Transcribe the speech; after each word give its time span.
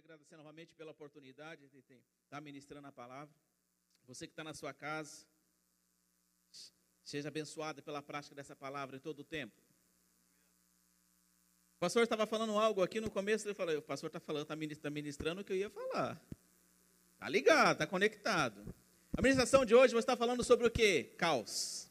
queria 0.00 0.14
agradecer 0.14 0.36
novamente 0.36 0.74
pela 0.74 0.92
oportunidade 0.92 1.68
de 1.68 1.78
estar 2.24 2.40
ministrando 2.40 2.86
a 2.86 2.92
palavra. 2.92 3.34
Você 4.06 4.26
que 4.26 4.32
está 4.32 4.44
na 4.44 4.54
sua 4.54 4.72
casa, 4.72 5.26
seja 7.02 7.28
abençoado 7.28 7.82
pela 7.82 8.00
prática 8.00 8.34
dessa 8.34 8.54
palavra 8.54 8.96
em 8.96 9.00
todo 9.00 9.20
o 9.20 9.24
tempo. 9.24 9.60
O 11.76 11.80
pastor 11.80 12.04
estava 12.04 12.26
falando 12.26 12.56
algo 12.56 12.82
aqui 12.82 13.00
no 13.00 13.10
começo, 13.10 13.48
eu 13.48 13.54
falei, 13.54 13.76
o 13.76 13.82
pastor 13.82 14.08
está 14.08 14.20
falando, 14.20 14.42
está 14.42 14.82
tá 14.82 14.90
ministrando 14.90 15.40
o 15.40 15.44
que 15.44 15.52
eu 15.52 15.56
ia 15.56 15.70
falar. 15.70 16.20
Está 17.14 17.28
ligado, 17.28 17.72
está 17.72 17.86
conectado. 17.86 18.74
A 19.16 19.20
ministração 19.20 19.64
de 19.64 19.74
hoje 19.74 19.94
você 19.94 19.98
está 19.98 20.16
falando 20.16 20.44
sobre 20.44 20.66
o 20.66 20.70
que? 20.70 21.04
Caos. 21.16 21.90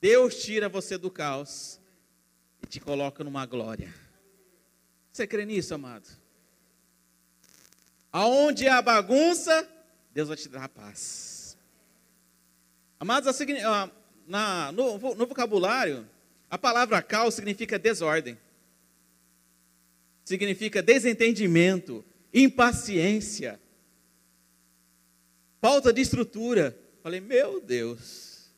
Deus 0.00 0.42
tira 0.42 0.68
você 0.68 0.96
do 0.96 1.10
caos 1.10 1.78
e 2.62 2.66
te 2.66 2.80
coloca 2.80 3.22
numa 3.22 3.44
glória. 3.44 4.05
Você 5.16 5.26
crê 5.26 5.46
nisso, 5.46 5.74
amado? 5.74 6.06
Aonde 8.12 8.68
há 8.68 8.82
bagunça, 8.82 9.66
Deus 10.12 10.28
vai 10.28 10.36
te 10.36 10.46
dar 10.46 10.68
paz. 10.68 11.56
Amados, 13.00 13.34
na, 14.26 14.70
no, 14.72 14.98
no 15.14 15.26
vocabulário, 15.26 16.06
a 16.50 16.58
palavra 16.58 17.00
caos 17.00 17.32
significa 17.32 17.78
desordem, 17.78 18.38
significa 20.22 20.82
desentendimento, 20.82 22.04
impaciência, 22.30 23.58
falta 25.62 25.94
de 25.94 26.02
estrutura. 26.02 26.78
Falei, 27.02 27.20
meu 27.20 27.58
Deus. 27.58 28.50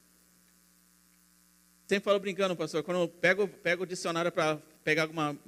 Sempre 1.86 2.04
falo 2.04 2.18
brincando, 2.18 2.56
pastor, 2.56 2.82
quando 2.82 3.02
eu 3.02 3.08
pego, 3.08 3.46
pego 3.46 3.84
o 3.84 3.86
dicionário 3.86 4.32
para 4.32 4.56
pegar 4.82 5.02
alguma 5.02 5.38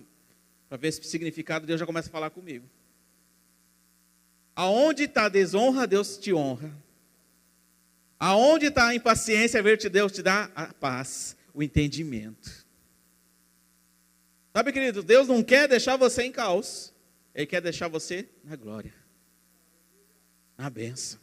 para 0.71 0.79
ver 0.79 0.89
esse 0.89 1.03
significado, 1.03 1.67
Deus 1.67 1.81
já 1.81 1.85
começa 1.85 2.09
a 2.09 2.13
falar 2.13 2.31
comigo. 2.31 2.65
Aonde 4.55 5.03
está 5.03 5.29
desonra, 5.29 5.85
Deus 5.85 6.17
te 6.17 6.33
honra. 6.33 6.73
Aonde 8.21 8.67
está 8.67 8.87
a 8.87 8.95
impaciência, 8.95 9.61
Deus 9.91 10.13
te 10.13 10.23
dá 10.23 10.49
a 10.55 10.73
paz, 10.73 11.37
o 11.53 11.61
entendimento. 11.61 12.65
Sabe, 14.55 14.73
querido, 14.73 15.03
Deus 15.03 15.27
não 15.27 15.43
quer 15.43 15.67
deixar 15.67 15.97
você 15.97 16.23
em 16.23 16.31
caos, 16.31 16.95
Ele 17.35 17.47
quer 17.47 17.61
deixar 17.61 17.89
você 17.89 18.29
na 18.45 18.55
glória, 18.55 18.95
na 20.57 20.71
benção. 20.71 21.19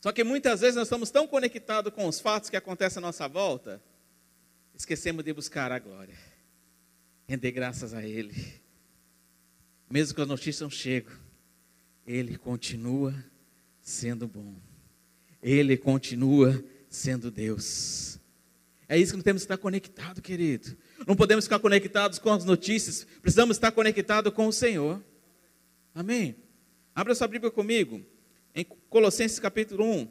Só 0.00 0.10
que 0.10 0.24
muitas 0.24 0.60
vezes 0.60 0.74
nós 0.74 0.88
estamos 0.88 1.10
tão 1.10 1.28
conectados 1.28 1.92
com 1.92 2.08
os 2.08 2.18
fatos 2.18 2.50
que 2.50 2.56
acontecem 2.56 2.98
à 2.98 3.00
nossa 3.00 3.28
volta, 3.28 3.80
esquecemos 4.74 5.24
de 5.24 5.32
buscar 5.32 5.70
a 5.70 5.78
glória 5.78 6.27
render 7.28 7.52
graças 7.52 7.92
a 7.92 8.02
Ele. 8.02 8.34
Mesmo 9.88 10.14
que 10.14 10.20
as 10.22 10.26
notícias 10.26 10.60
não 10.62 10.70
chegam, 10.70 11.12
Ele 12.06 12.38
continua 12.38 13.14
sendo 13.82 14.26
bom. 14.26 14.56
Ele 15.42 15.76
continua 15.76 16.64
sendo 16.88 17.30
Deus. 17.30 18.18
É 18.88 18.98
isso 18.98 19.12
que 19.12 19.18
nós 19.18 19.24
temos 19.24 19.42
que 19.42 19.44
estar 19.44 19.58
conectado, 19.58 20.22
querido. 20.22 20.74
Não 21.06 21.14
podemos 21.14 21.44
ficar 21.44 21.58
conectados 21.58 22.18
com 22.18 22.32
as 22.32 22.46
notícias, 22.46 23.06
precisamos 23.20 23.58
estar 23.58 23.70
conectados 23.72 24.32
com 24.32 24.46
o 24.46 24.52
Senhor. 24.52 25.02
Amém? 25.94 26.34
Abra 26.94 27.14
sua 27.14 27.28
Bíblia 27.28 27.50
comigo, 27.50 28.02
em 28.54 28.64
Colossenses 28.64 29.38
capítulo 29.38 29.84
1, 29.84 30.08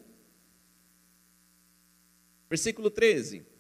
versículo 2.47 2.91
13. 2.91 3.56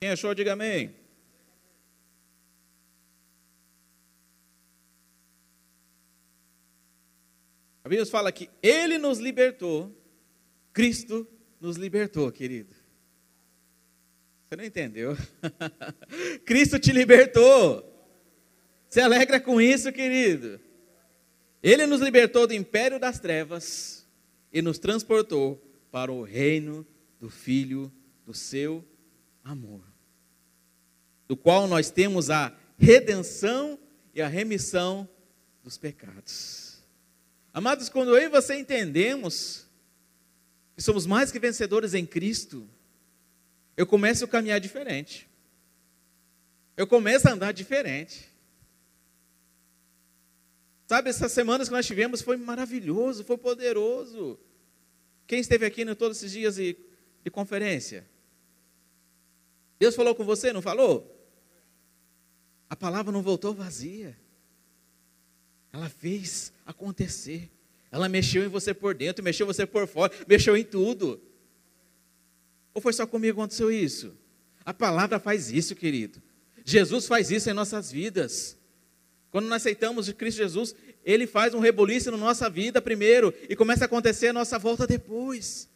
Quem 0.00 0.10
achou, 0.10 0.34
diga 0.34 0.52
amém. 0.52 0.94
A 7.82 7.88
Bíblia 7.88 8.04
fala 8.04 8.32
que 8.32 8.50
Ele 8.62 8.98
nos 8.98 9.18
libertou, 9.18 9.96
Cristo 10.72 11.26
nos 11.60 11.76
libertou, 11.76 12.30
querido. 12.30 12.74
Você 14.48 14.56
não 14.56 14.64
entendeu? 14.64 15.16
Cristo 16.44 16.78
te 16.78 16.92
libertou. 16.92 17.92
Se 18.88 19.00
alegra 19.00 19.40
com 19.40 19.60
isso, 19.60 19.92
querido. 19.92 20.60
Ele 21.62 21.86
nos 21.86 22.00
libertou 22.00 22.46
do 22.46 22.54
império 22.54 22.98
das 22.98 23.18
trevas 23.18 24.06
e 24.52 24.60
nos 24.60 24.78
transportou 24.78 25.60
para 25.90 26.12
o 26.12 26.22
reino 26.22 26.86
do 27.18 27.30
Filho 27.30 27.90
do 28.24 28.34
seu 28.34 28.84
amor, 29.46 29.82
do 31.28 31.36
qual 31.36 31.68
nós 31.68 31.90
temos 31.90 32.30
a 32.30 32.52
redenção 32.76 33.78
e 34.12 34.20
a 34.20 34.26
remissão 34.26 35.08
dos 35.62 35.78
pecados. 35.78 36.82
Amados, 37.54 37.88
quando 37.88 38.16
eu 38.16 38.24
e 38.24 38.28
você 38.28 38.56
entendemos 38.56 39.66
que 40.74 40.82
somos 40.82 41.06
mais 41.06 41.30
que 41.30 41.38
vencedores 41.38 41.94
em 41.94 42.04
Cristo, 42.04 42.68
eu 43.76 43.86
começo 43.86 44.24
a 44.24 44.28
caminhar 44.28 44.60
diferente. 44.60 45.28
Eu 46.76 46.86
começo 46.86 47.28
a 47.28 47.32
andar 47.32 47.52
diferente. 47.52 48.28
Sabe, 50.86 51.08
essas 51.08 51.32
semanas 51.32 51.68
que 51.68 51.74
nós 51.74 51.86
tivemos 51.86 52.20
foi 52.20 52.36
maravilhoso, 52.36 53.24
foi 53.24 53.38
poderoso. 53.38 54.38
Quem 55.26 55.40
esteve 55.40 55.64
aqui 55.64 55.82
em 55.82 55.94
todos 55.94 56.18
esses 56.18 56.32
dias 56.32 56.56
de, 56.56 56.76
de 57.24 57.30
conferência? 57.30 58.06
Deus 59.78 59.94
falou 59.94 60.14
com 60.14 60.24
você, 60.24 60.52
não 60.52 60.62
falou? 60.62 61.12
A 62.68 62.74
palavra 62.74 63.12
não 63.12 63.22
voltou 63.22 63.54
vazia. 63.54 64.16
Ela 65.72 65.88
fez 65.88 66.52
acontecer. 66.64 67.50
Ela 67.90 68.08
mexeu 68.08 68.44
em 68.44 68.48
você 68.48 68.74
por 68.74 68.94
dentro, 68.94 69.22
mexeu 69.22 69.46
você 69.46 69.64
por 69.64 69.86
fora, 69.86 70.12
mexeu 70.26 70.56
em 70.56 70.64
tudo. 70.64 71.20
Ou 72.74 72.80
foi 72.80 72.92
só 72.92 73.06
comigo 73.06 73.34
que 73.34 73.40
aconteceu 73.40 73.70
isso? 73.70 74.16
A 74.64 74.74
palavra 74.74 75.20
faz 75.20 75.50
isso, 75.50 75.74
querido. 75.74 76.20
Jesus 76.64 77.06
faz 77.06 77.30
isso 77.30 77.48
em 77.48 77.52
nossas 77.52 77.92
vidas. 77.92 78.58
Quando 79.30 79.46
nós 79.46 79.62
aceitamos 79.62 80.10
Cristo 80.12 80.38
Jesus, 80.38 80.74
Ele 81.04 81.26
faz 81.26 81.54
um 81.54 81.60
reboliço 81.60 82.10
na 82.10 82.16
nossa 82.16 82.50
vida 82.50 82.82
primeiro 82.82 83.32
e 83.48 83.54
começa 83.54 83.84
a 83.84 83.86
acontecer 83.86 84.28
a 84.28 84.32
nossa 84.32 84.58
volta 84.58 84.86
depois. 84.86 85.68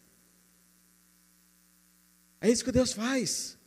É 2.41 2.51
isso 2.51 2.65
que 2.65 2.73
Deus 2.73 2.93
faz. 2.93 3.60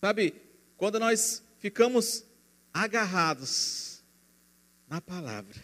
Sabe, 0.00 0.34
quando 0.78 0.98
nós 0.98 1.42
ficamos 1.58 2.24
agarrados 2.72 4.02
na 4.88 4.98
palavra, 4.98 5.62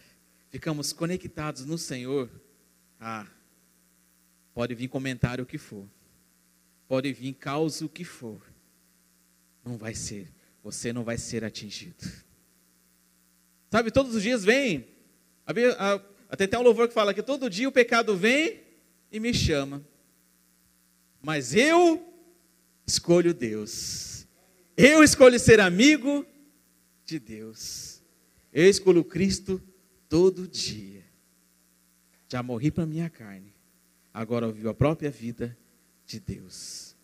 ficamos 0.50 0.92
conectados 0.92 1.64
no 1.64 1.78
Senhor, 1.78 2.30
ah, 3.00 3.26
pode 4.52 4.74
vir 4.74 4.88
comentário 4.88 5.44
o 5.44 5.46
que 5.46 5.56
for, 5.56 5.88
pode 6.86 7.10
vir 7.14 7.32
causa 7.32 7.86
o 7.86 7.88
que 7.88 8.04
for, 8.04 8.42
não 9.64 9.78
vai 9.78 9.94
ser, 9.94 10.30
você 10.62 10.92
não 10.92 11.02
vai 11.02 11.16
ser 11.16 11.42
atingido. 11.42 12.04
Sabe, 13.70 13.90
todos 13.90 14.14
os 14.14 14.22
dias 14.22 14.44
vem, 14.44 14.86
até 16.28 16.46
tem 16.46 16.58
um 16.58 16.62
louvor 16.62 16.88
que 16.88 16.94
fala 16.94 17.14
que 17.14 17.22
todo 17.22 17.48
dia 17.48 17.68
o 17.68 17.72
pecado 17.72 18.14
vem 18.14 18.60
e 19.10 19.18
me 19.18 19.32
chama, 19.32 19.82
mas 21.22 21.54
eu 21.54 22.06
escolho 22.86 23.32
Deus. 23.32 24.15
Eu 24.76 25.02
escolho 25.02 25.38
ser 25.40 25.58
amigo 25.58 26.26
de 27.04 27.18
Deus. 27.18 28.02
Eu 28.52 28.68
escolho 28.68 29.02
Cristo 29.02 29.62
todo 30.08 30.46
dia. 30.46 31.04
Já 32.28 32.42
morri 32.42 32.70
para 32.70 32.84
minha 32.84 33.08
carne. 33.08 33.54
Agora 34.12 34.46
eu 34.46 34.52
vivo 34.52 34.68
a 34.68 34.74
própria 34.74 35.10
vida 35.10 35.56
de 36.04 36.20
Deus. 36.20 36.94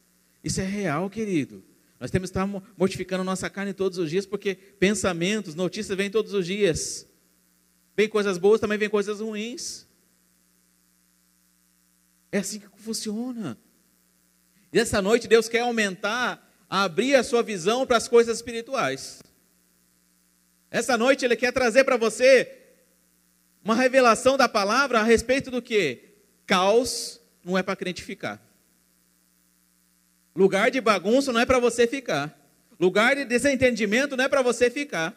Isso 0.44 0.60
é 0.60 0.64
real, 0.64 1.08
querido. 1.08 1.64
Nós 1.98 2.10
temos 2.10 2.30
que 2.30 2.38
estar 2.38 2.46
mortificando 2.76 3.22
nossa 3.22 3.48
carne 3.48 3.72
todos 3.72 3.96
os 3.96 4.10
dias, 4.10 4.26
porque 4.26 4.54
pensamentos, 4.54 5.54
notícias 5.54 5.96
vêm 5.96 6.10
todos 6.10 6.34
os 6.34 6.44
dias. 6.44 7.06
Vem 7.96 8.08
coisas 8.08 8.38
boas, 8.38 8.60
também 8.60 8.76
vem 8.76 8.90
coisas 8.90 9.20
ruins. 9.20 9.86
É 12.30 12.38
assim 12.38 12.58
que 12.58 12.68
funciona. 12.76 13.56
E 14.72 14.78
essa 14.78 15.00
noite 15.00 15.28
Deus 15.28 15.48
quer 15.48 15.60
aumentar 15.60 16.51
a 16.72 16.84
abrir 16.84 17.14
a 17.14 17.22
sua 17.22 17.42
visão 17.42 17.86
para 17.86 17.98
as 17.98 18.08
coisas 18.08 18.38
espirituais. 18.38 19.22
Essa 20.70 20.96
noite 20.96 21.22
ele 21.22 21.36
quer 21.36 21.52
trazer 21.52 21.84
para 21.84 21.98
você 21.98 22.50
uma 23.62 23.74
revelação 23.74 24.38
da 24.38 24.48
palavra 24.48 25.00
a 25.00 25.02
respeito 25.02 25.50
do 25.50 25.60
que? 25.60 26.14
Caos 26.46 27.20
não 27.44 27.58
é 27.58 27.62
para 27.62 27.76
crente 27.76 28.02
ficar. 28.02 28.42
Lugar 30.34 30.70
de 30.70 30.80
bagunça 30.80 31.30
não 31.30 31.40
é 31.40 31.44
para 31.44 31.58
você 31.58 31.86
ficar. 31.86 32.34
Lugar 32.80 33.16
de 33.16 33.26
desentendimento 33.26 34.16
não 34.16 34.24
é 34.24 34.28
para 34.28 34.40
você 34.40 34.70
ficar. 34.70 35.14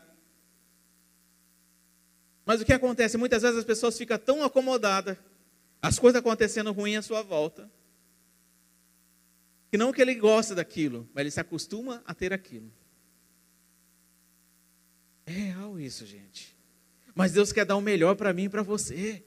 Mas 2.46 2.60
o 2.60 2.66
que 2.66 2.74
acontece? 2.74 3.16
Muitas 3.16 3.44
vezes 3.44 3.60
as 3.60 3.64
pessoas 3.64 3.98
ficam 3.98 4.18
tão 4.18 4.44
acomodadas, 4.44 5.16
as 5.82 5.98
coisas 5.98 6.20
acontecendo 6.20 6.74
ruim 6.74 6.98
à 6.98 7.02
sua 7.02 7.22
volta, 7.22 7.72
que 9.76 9.78
não 9.78 9.92
que 9.92 10.02
ele 10.02 10.16
gosta 10.16 10.56
daquilo, 10.56 11.06
mas 11.14 11.20
ele 11.20 11.32
se 11.32 11.40
acostuma 11.42 12.02
a 12.06 12.14
ter 12.14 12.32
aquilo. 12.32 12.72
É 15.26 15.32
real 15.32 15.78
isso, 15.78 16.06
gente. 16.06 16.56
Mas 17.14 17.34
Deus 17.34 17.52
quer 17.52 17.66
dar 17.66 17.76
o 17.76 17.82
melhor 17.82 18.16
para 18.16 18.32
mim 18.32 18.46
e 18.46 18.50
para 18.50 18.64
você. 18.64 19.22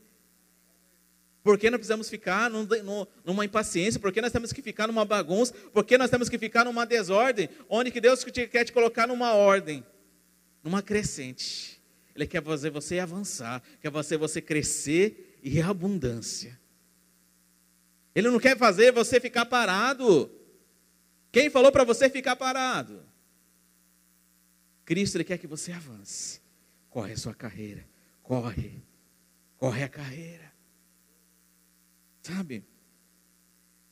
Por 1.43 1.59
que 1.59 1.69
nós 1.69 1.77
precisamos 1.77 2.09
ficar 2.09 2.51
numa 2.51 3.45
impaciência? 3.45 4.01
Por 4.01 4.11
que 4.11 4.23
nós 4.23 4.33
temos 4.33 4.51
que 4.51 4.63
ficar 4.63 4.87
numa 4.87 5.05
bagunça? 5.05 5.53
Por 5.53 5.85
que 5.85 5.99
nós 5.99 6.09
temos 6.09 6.31
que 6.31 6.39
ficar 6.39 6.65
numa 6.65 6.87
desordem? 6.87 7.51
Onde 7.69 7.91
que 7.91 8.01
Deus 8.01 8.25
quer 8.25 8.65
te 8.65 8.73
colocar 8.73 9.07
numa 9.07 9.35
ordem, 9.35 9.85
numa 10.65 10.81
crescente. 10.81 11.79
Ele 12.17 12.27
quer 12.27 12.43
fazer 12.43 12.71
você 12.71 13.01
avançar, 13.01 13.63
quer 13.83 13.93
fazer 13.93 14.17
você 14.17 14.41
crescer 14.41 15.39
e 15.43 15.61
abundância. 15.61 16.59
Ele 18.15 18.31
não 18.31 18.41
quer 18.41 18.57
fazer 18.57 18.93
você 18.93 19.21
ficar 19.21 19.45
parado. 19.45 20.38
Quem 21.31 21.51
falou 21.51 21.71
para 21.71 21.85
você 21.85 22.09
ficar 22.09 22.37
parado? 22.37 23.03
Cristo 24.85 25.17
ele 25.17 25.25
quer 25.25 25.39
que 25.39 25.47
você 25.47 25.73
avance. 25.73 26.41
Corre 26.89 27.13
a 27.13 27.17
sua 27.17 27.35
carreira. 27.35 27.87
Corre. 28.23 28.83
Corre 29.59 29.83
a 29.83 29.89
carreira. 29.89 30.53
Sabe? 32.23 32.65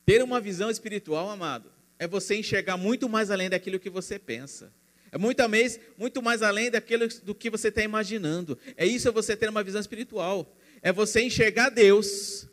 Ter 0.05 0.23
uma 0.23 0.39
visão 0.39 0.69
espiritual, 0.69 1.29
amado, 1.29 1.71
é 1.99 2.07
você 2.07 2.35
enxergar 2.35 2.77
muito 2.77 3.09
mais 3.09 3.29
além 3.29 3.49
daquilo 3.49 3.79
que 3.79 3.89
você 3.89 4.17
pensa. 4.17 4.71
É 5.11 5.17
muito 5.17 5.47
mais, 5.47 5.79
muito 5.97 6.21
mais 6.21 6.41
além 6.41 6.69
daquilo 6.69 7.07
do 7.23 7.33
que 7.33 7.49
você 7.49 7.69
está 7.69 7.81
imaginando. 7.81 8.57
É 8.75 8.85
isso 8.85 9.07
é 9.07 9.11
você 9.11 9.35
ter 9.35 9.49
uma 9.49 9.63
visão 9.63 9.81
espiritual. 9.81 10.55
É 10.81 10.91
você 10.91 11.21
enxergar 11.21 11.69
Deus 11.69 12.47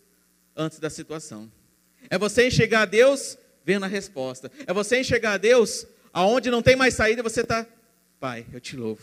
antes 0.57 0.79
da 0.79 0.89
situação. 0.89 1.51
É 2.09 2.19
você 2.19 2.47
enxergar 2.49 2.87
Deus 2.87 3.39
vendo 3.64 3.84
a 3.84 3.88
resposta. 3.88 4.50
É 4.66 4.72
você 4.72 5.00
enxergar 5.00 5.38
Deus 5.38 5.87
aonde 6.12 6.50
não 6.50 6.62
tem 6.62 6.76
mais 6.76 6.94
saída, 6.94 7.22
você 7.22 7.40
está, 7.40 7.66
Pai, 8.20 8.46
eu 8.52 8.61
te 8.61 8.76
louvo. 8.76 9.02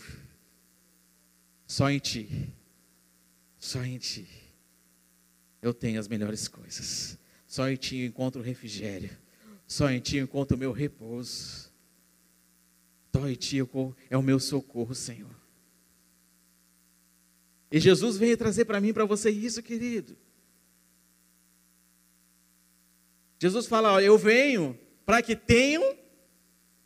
Só 1.68 1.90
em 1.90 2.00
Ti. 2.00 2.50
Só 3.60 3.84
em 3.84 3.98
Ti. 3.98 4.28
Eu 5.62 5.74
tenho 5.74 6.00
as 6.00 6.08
melhores 6.08 6.48
coisas. 6.48 7.18
Só 7.48 7.70
em 7.70 7.76
Ti 7.76 7.98
eu 7.98 8.08
encontro 8.08 8.42
refrigério. 8.42 9.10
Só 9.68 9.90
em 9.90 10.00
Ti 10.00 10.18
eu 10.18 10.24
encontro 10.24 10.56
o 10.56 10.60
meu 10.60 10.72
repouso. 10.72 11.72
Só 13.14 13.28
em 13.30 13.36
Ti 13.36 13.60
é 14.10 14.18
o 14.18 14.22
meu 14.22 14.40
socorro, 14.40 14.96
Senhor. 14.96 15.30
E 17.72 17.80
Jesus 17.80 18.18
veio 18.18 18.36
trazer 18.36 18.66
para 18.66 18.82
mim 18.82 18.90
e 18.90 18.94
para 18.94 19.06
você 19.06 19.30
isso, 19.30 19.62
querido. 19.64 20.18
Jesus 23.42 23.66
fala: 23.66 23.94
ó, 23.94 24.00
Eu 24.00 24.20
venho 24.20 24.80
para 25.04 25.20
que 25.20 25.36
tenham 25.36 25.98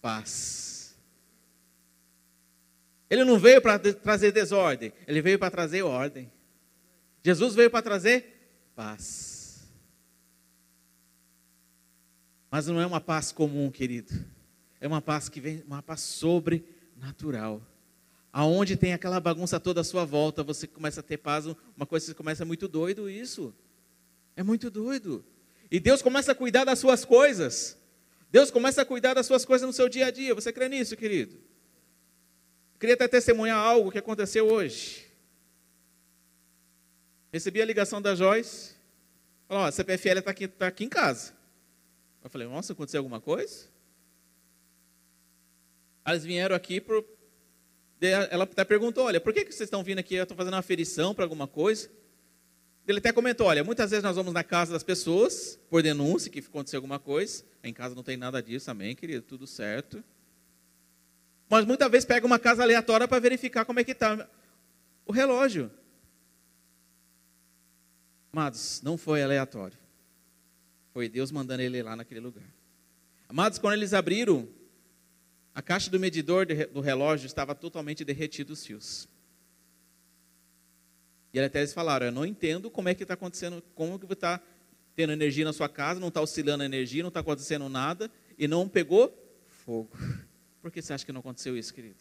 paz. 0.02 0.96
Ele 3.10 3.26
não 3.26 3.38
veio 3.38 3.62
para 3.62 3.78
trazer 3.78 4.32
desordem, 4.32 4.94
ele 5.06 5.22
veio 5.22 5.38
para 5.38 5.52
trazer 5.52 5.82
ordem. 5.82 6.32
Jesus 7.22 7.56
veio 7.56 7.70
para 7.70 7.82
trazer 7.82 8.70
paz. 8.74 9.70
Mas 12.50 12.68
não 12.68 12.80
é 12.80 12.86
uma 12.86 13.02
paz 13.02 13.34
comum, 13.34 13.70
querido. 13.70 14.14
É 14.80 14.88
uma 14.88 15.02
paz 15.02 15.28
que 15.28 15.42
vem, 15.42 15.62
uma 15.68 15.84
paz 15.84 16.00
sobrenatural. 16.02 17.62
Aonde 18.32 18.78
tem 18.78 18.94
aquela 18.94 19.20
bagunça 19.20 19.60
toda 19.60 19.82
à 19.82 19.84
sua 19.84 20.06
volta, 20.06 20.42
você 20.42 20.68
começa 20.68 21.02
a 21.02 21.04
ter 21.04 21.18
paz, 21.18 21.46
uma 21.76 21.86
coisa 21.86 22.06
que 22.08 22.14
começa 22.14 22.46
muito 22.46 22.68
doido 22.70 23.10
isso. 23.10 23.54
É 24.38 24.44
muito 24.44 24.70
doido. 24.70 25.26
E 25.76 25.80
Deus 25.82 26.02
começa 26.02 26.32
a 26.32 26.36
cuidar 26.36 26.64
das 26.64 26.80
suas 26.80 27.04
coisas. 27.04 27.78
Deus 28.32 28.50
começa 28.50 28.82
a 28.82 28.86
cuidar 28.86 29.14
das 29.14 29.26
suas 29.26 29.44
coisas 29.44 29.68
no 29.68 29.74
seu 29.74 29.90
dia 29.90 30.06
a 30.06 30.10
dia. 30.10 30.34
Você 30.34 30.54
crê 30.54 30.70
nisso, 30.70 30.96
querido? 30.96 31.36
Eu 31.36 32.80
queria 32.80 32.96
até 32.96 33.10
testemunhar 33.10 33.58
algo 33.58 33.92
que 33.92 33.98
aconteceu 33.98 34.48
hoje. 34.48 35.06
Recebi 37.30 37.62
a 37.62 37.66
ligação 37.66 38.02
da 38.02 38.16
Joyce. 38.16 38.74
Falou, 39.50 39.64
ó, 39.64 39.68
a 39.68 39.72
CPFL 39.74 40.20
está 40.20 40.32
aqui, 40.32 40.48
tá 40.48 40.68
aqui 40.68 40.86
em 40.86 40.90
casa. 40.90 41.34
Eu 42.24 42.30
falei, 42.30 42.48
nossa, 42.48 42.72
aconteceu 42.72 43.00
alguma 43.00 43.20
coisa? 43.20 43.68
Eles 46.08 46.24
vieram 46.24 46.56
aqui 46.56 46.80
por. 46.80 47.04
Ela 48.00 48.46
até 48.46 48.64
perguntou: 48.64 49.04
olha, 49.08 49.20
por 49.20 49.34
que 49.34 49.44
vocês 49.44 49.60
estão 49.60 49.84
vindo 49.84 50.00
aqui? 50.00 50.16
Eu 50.16 50.24
estou 50.24 50.38
fazendo 50.38 50.54
uma 50.54 50.60
aferição 50.60 51.14
para 51.14 51.26
alguma 51.26 51.50
coisa. 51.50 51.92
Ele 52.88 53.00
até 53.00 53.12
comentou: 53.12 53.48
olha, 53.48 53.64
muitas 53.64 53.90
vezes 53.92 54.04
nós 54.04 54.16
vamos 54.16 54.34
na 54.34 54.44
casa 54.44 54.74
das 54.74 54.84
pessoas 54.84 55.60
por 55.70 55.82
denúncia 55.82 56.32
que 56.32 56.40
aconteceu 56.40 56.78
alguma 56.78 57.00
coisa. 57.00 57.44
Em 57.64 57.74
casa 57.74 57.96
não 57.96 58.04
tem 58.04 58.16
nada 58.16 58.42
disso, 58.42 58.70
amém, 58.70 58.96
querido? 58.96 59.24
Tudo 59.24 59.48
certo. 59.48 60.04
Mas 61.50 61.66
muitas 61.66 61.90
vezes 61.90 62.06
pega 62.06 62.26
uma 62.26 62.40
casa 62.40 62.64
aleatória 62.64 63.08
para 63.08 63.20
verificar 63.20 63.66
como 63.66 63.80
é 63.80 63.84
que 63.84 63.92
está 63.92 64.28
o 65.06 65.12
relógio. 65.12 65.72
Amados, 68.32 68.82
não 68.84 68.98
foi 68.98 69.24
aleatório. 69.24 69.78
Foi 70.92 71.08
Deus 71.08 71.32
mandando 71.32 71.62
ele 71.62 71.82
lá 71.82 71.96
naquele 71.96 72.20
lugar. 72.20 72.44
Amados, 73.28 73.58
quando 73.58 73.74
eles 73.74 73.94
abriram, 73.94 74.48
a 75.54 75.62
caixa 75.62 75.90
do 75.90 76.00
medidor 76.00 76.46
do 76.46 76.82
relógio 76.82 77.28
estava 77.28 77.56
totalmente 77.56 78.04
derretida 78.04 78.52
os 78.54 78.66
fios. 78.66 79.08
E 81.36 81.40
até 81.42 81.60
eles 81.60 81.74
falaram, 81.74 82.06
eu 82.06 82.14
não 82.14 82.26
entendo 82.26 82.72
como 82.72 82.88
é 82.88 82.96
que 82.96 83.04
está 83.04 83.14
acontecendo, 83.14 83.62
como 83.76 84.00
que 84.00 84.06
está 84.14 84.40
tendo 84.96 85.12
energia 85.12 85.44
na 85.44 85.52
sua 85.52 85.68
casa, 85.68 86.00
não 86.00 86.08
está 86.08 86.22
oscilando 86.22 86.64
a 86.64 86.66
energia, 86.66 87.04
não 87.04 87.10
está 87.10 87.20
acontecendo 87.20 87.68
nada, 87.68 88.10
e 88.38 88.48
não 88.48 88.70
pegou 88.70 89.14
fogo. 89.50 89.92
Por 90.62 90.72
que 90.72 90.82
você 90.82 90.94
acha 90.94 91.06
que 91.06 91.12
não 91.12 91.20
aconteceu 91.20 91.58
isso, 91.58 91.74
querido? 91.74 91.98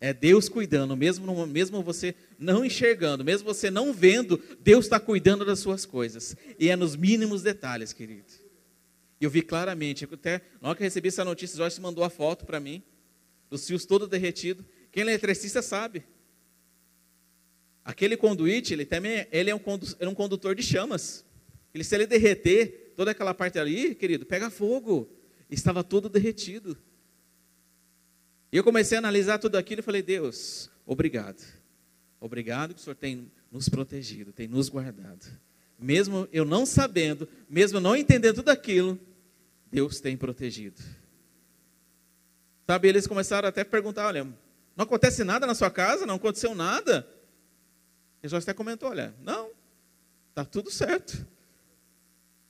É 0.00 0.14
Deus 0.14 0.48
cuidando, 0.48 0.96
mesmo, 0.96 1.46
mesmo 1.46 1.82
você 1.82 2.14
não 2.38 2.64
enxergando, 2.64 3.22
mesmo 3.22 3.44
você 3.44 3.70
não 3.70 3.92
vendo, 3.92 4.42
Deus 4.60 4.86
está 4.86 4.98
cuidando 4.98 5.44
das 5.44 5.58
suas 5.58 5.84
coisas. 5.84 6.34
E 6.58 6.70
é 6.70 6.76
nos 6.76 6.96
mínimos 6.96 7.42
detalhes, 7.42 7.92
querido. 7.92 8.32
E 9.20 9.24
eu 9.26 9.30
vi 9.30 9.42
claramente, 9.42 10.08
até 10.10 10.40
na 10.62 10.70
hora 10.70 10.76
que 10.78 10.82
eu 10.82 10.86
recebi 10.86 11.08
essa 11.08 11.26
notícia, 11.26 11.58
Jorge 11.58 11.78
mandou 11.78 12.02
a 12.02 12.08
foto 12.08 12.46
para 12.46 12.58
mim, 12.58 12.82
dos 13.50 13.66
fios 13.66 13.84
todos 13.84 14.08
derretidos. 14.08 14.64
Quem 14.90 15.02
é 15.02 15.06
eletricista 15.06 15.60
sabe. 15.60 16.04
Aquele 17.86 18.16
conduíte, 18.16 18.74
ele 18.74 18.84
também 18.84 19.28
ele 19.30 19.48
é 19.48 19.54
um, 19.54 19.60
é 20.00 20.08
um 20.08 20.14
condutor 20.14 20.56
de 20.56 20.62
chamas. 20.62 21.24
Ele, 21.72 21.84
se 21.84 21.94
ele 21.94 22.04
derreter 22.04 22.92
toda 22.96 23.12
aquela 23.12 23.32
parte 23.32 23.60
ali, 23.60 23.94
querido, 23.94 24.26
pega 24.26 24.50
fogo. 24.50 25.08
Estava 25.48 25.84
todo 25.84 26.08
derretido. 26.08 26.76
E 28.50 28.56
eu 28.56 28.64
comecei 28.64 28.96
a 28.96 28.98
analisar 28.98 29.38
tudo 29.38 29.56
aquilo 29.56 29.78
e 29.78 29.84
falei, 29.84 30.02
Deus, 30.02 30.68
obrigado. 30.84 31.40
Obrigado 32.20 32.74
que 32.74 32.80
o 32.80 32.82
Senhor 32.82 32.96
tem 32.96 33.30
nos 33.52 33.68
protegido, 33.68 34.32
tem 34.32 34.48
nos 34.48 34.68
guardado. 34.68 35.24
Mesmo 35.78 36.26
eu 36.32 36.44
não 36.44 36.66
sabendo, 36.66 37.28
mesmo 37.48 37.78
não 37.78 37.94
entendendo 37.94 38.34
tudo 38.34 38.48
aquilo, 38.48 38.98
Deus 39.70 40.00
tem 40.00 40.16
protegido. 40.16 40.82
Sabe, 42.66 42.88
eles 42.88 43.06
começaram 43.06 43.48
até 43.48 43.60
a 43.60 43.64
perguntar, 43.64 44.08
olha, 44.08 44.24
não 44.74 44.82
acontece 44.82 45.22
nada 45.22 45.46
na 45.46 45.54
sua 45.54 45.70
casa? 45.70 46.04
Não 46.04 46.16
aconteceu 46.16 46.52
nada? 46.52 47.06
Jesus 48.26 48.44
até 48.44 48.54
comentou: 48.54 48.90
olha, 48.90 49.14
não, 49.22 49.50
está 50.30 50.44
tudo 50.44 50.70
certo. 50.70 51.26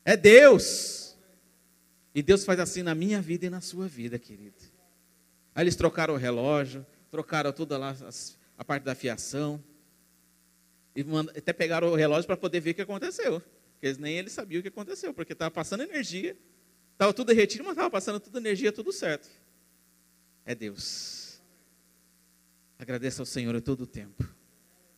É 0.04 0.16
Deus. 0.16 1.16
E 2.14 2.22
Deus 2.22 2.44
faz 2.44 2.58
assim 2.58 2.82
na 2.82 2.94
minha 2.94 3.20
vida 3.20 3.46
e 3.46 3.50
na 3.50 3.60
sua 3.60 3.86
vida, 3.86 4.18
querido. 4.18 4.56
Aí 5.54 5.64
eles 5.64 5.76
trocaram 5.76 6.14
o 6.14 6.16
relógio, 6.16 6.86
trocaram 7.10 7.52
toda 7.52 7.76
lá 7.76 7.94
a 8.56 8.64
parte 8.64 8.84
da 8.84 8.94
fiação. 8.94 9.62
E 10.94 11.04
até 11.36 11.52
pegaram 11.52 11.88
o 11.88 11.94
relógio 11.94 12.26
para 12.26 12.36
poder 12.36 12.60
ver 12.60 12.70
o 12.70 12.74
que 12.74 12.82
aconteceu. 12.82 13.42
Porque 13.72 13.92
nem 14.00 14.16
eles 14.16 14.32
sabiam 14.32 14.60
o 14.60 14.62
que 14.62 14.68
aconteceu, 14.68 15.12
porque 15.12 15.34
estava 15.34 15.50
passando 15.50 15.82
energia. 15.82 16.36
Estava 16.92 17.12
tudo 17.12 17.26
derretido, 17.26 17.64
mas 17.64 17.72
estava 17.72 17.90
passando 17.90 18.18
toda 18.18 18.38
energia, 18.38 18.72
tudo 18.72 18.90
certo. 18.90 19.28
É 20.46 20.54
Deus. 20.54 21.38
Agradeça 22.78 23.20
ao 23.20 23.26
Senhor 23.26 23.54
a 23.54 23.60
todo 23.60 23.82
o 23.82 23.86
tempo. 23.86 24.35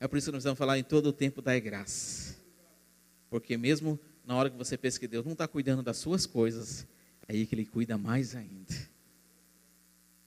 É 0.01 0.07
por 0.07 0.17
isso 0.17 0.29
que 0.29 0.35
nós 0.35 0.45
vamos 0.45 0.59
falar 0.59 0.79
em 0.79 0.85
todo 0.85 1.07
o 1.07 1.13
tempo 1.13 1.43
da 1.43 1.59
graça. 1.59 2.37
Porque 3.29 3.57
mesmo 3.57 3.99
na 4.25 4.37
hora 4.37 4.51
que 4.51 4.57
você 4.57 4.77
pensa 4.77 5.01
que 5.01 5.09
Deus 5.09 5.25
não 5.25 5.33
está 5.33 5.49
cuidando 5.49 5.83
das 5.83 5.97
suas 5.97 6.27
coisas, 6.27 6.87
é 7.27 7.33
aí 7.33 7.47
que 7.47 7.55
Ele 7.55 7.65
cuida 7.65 7.97
mais 7.97 8.37
ainda. 8.37 8.75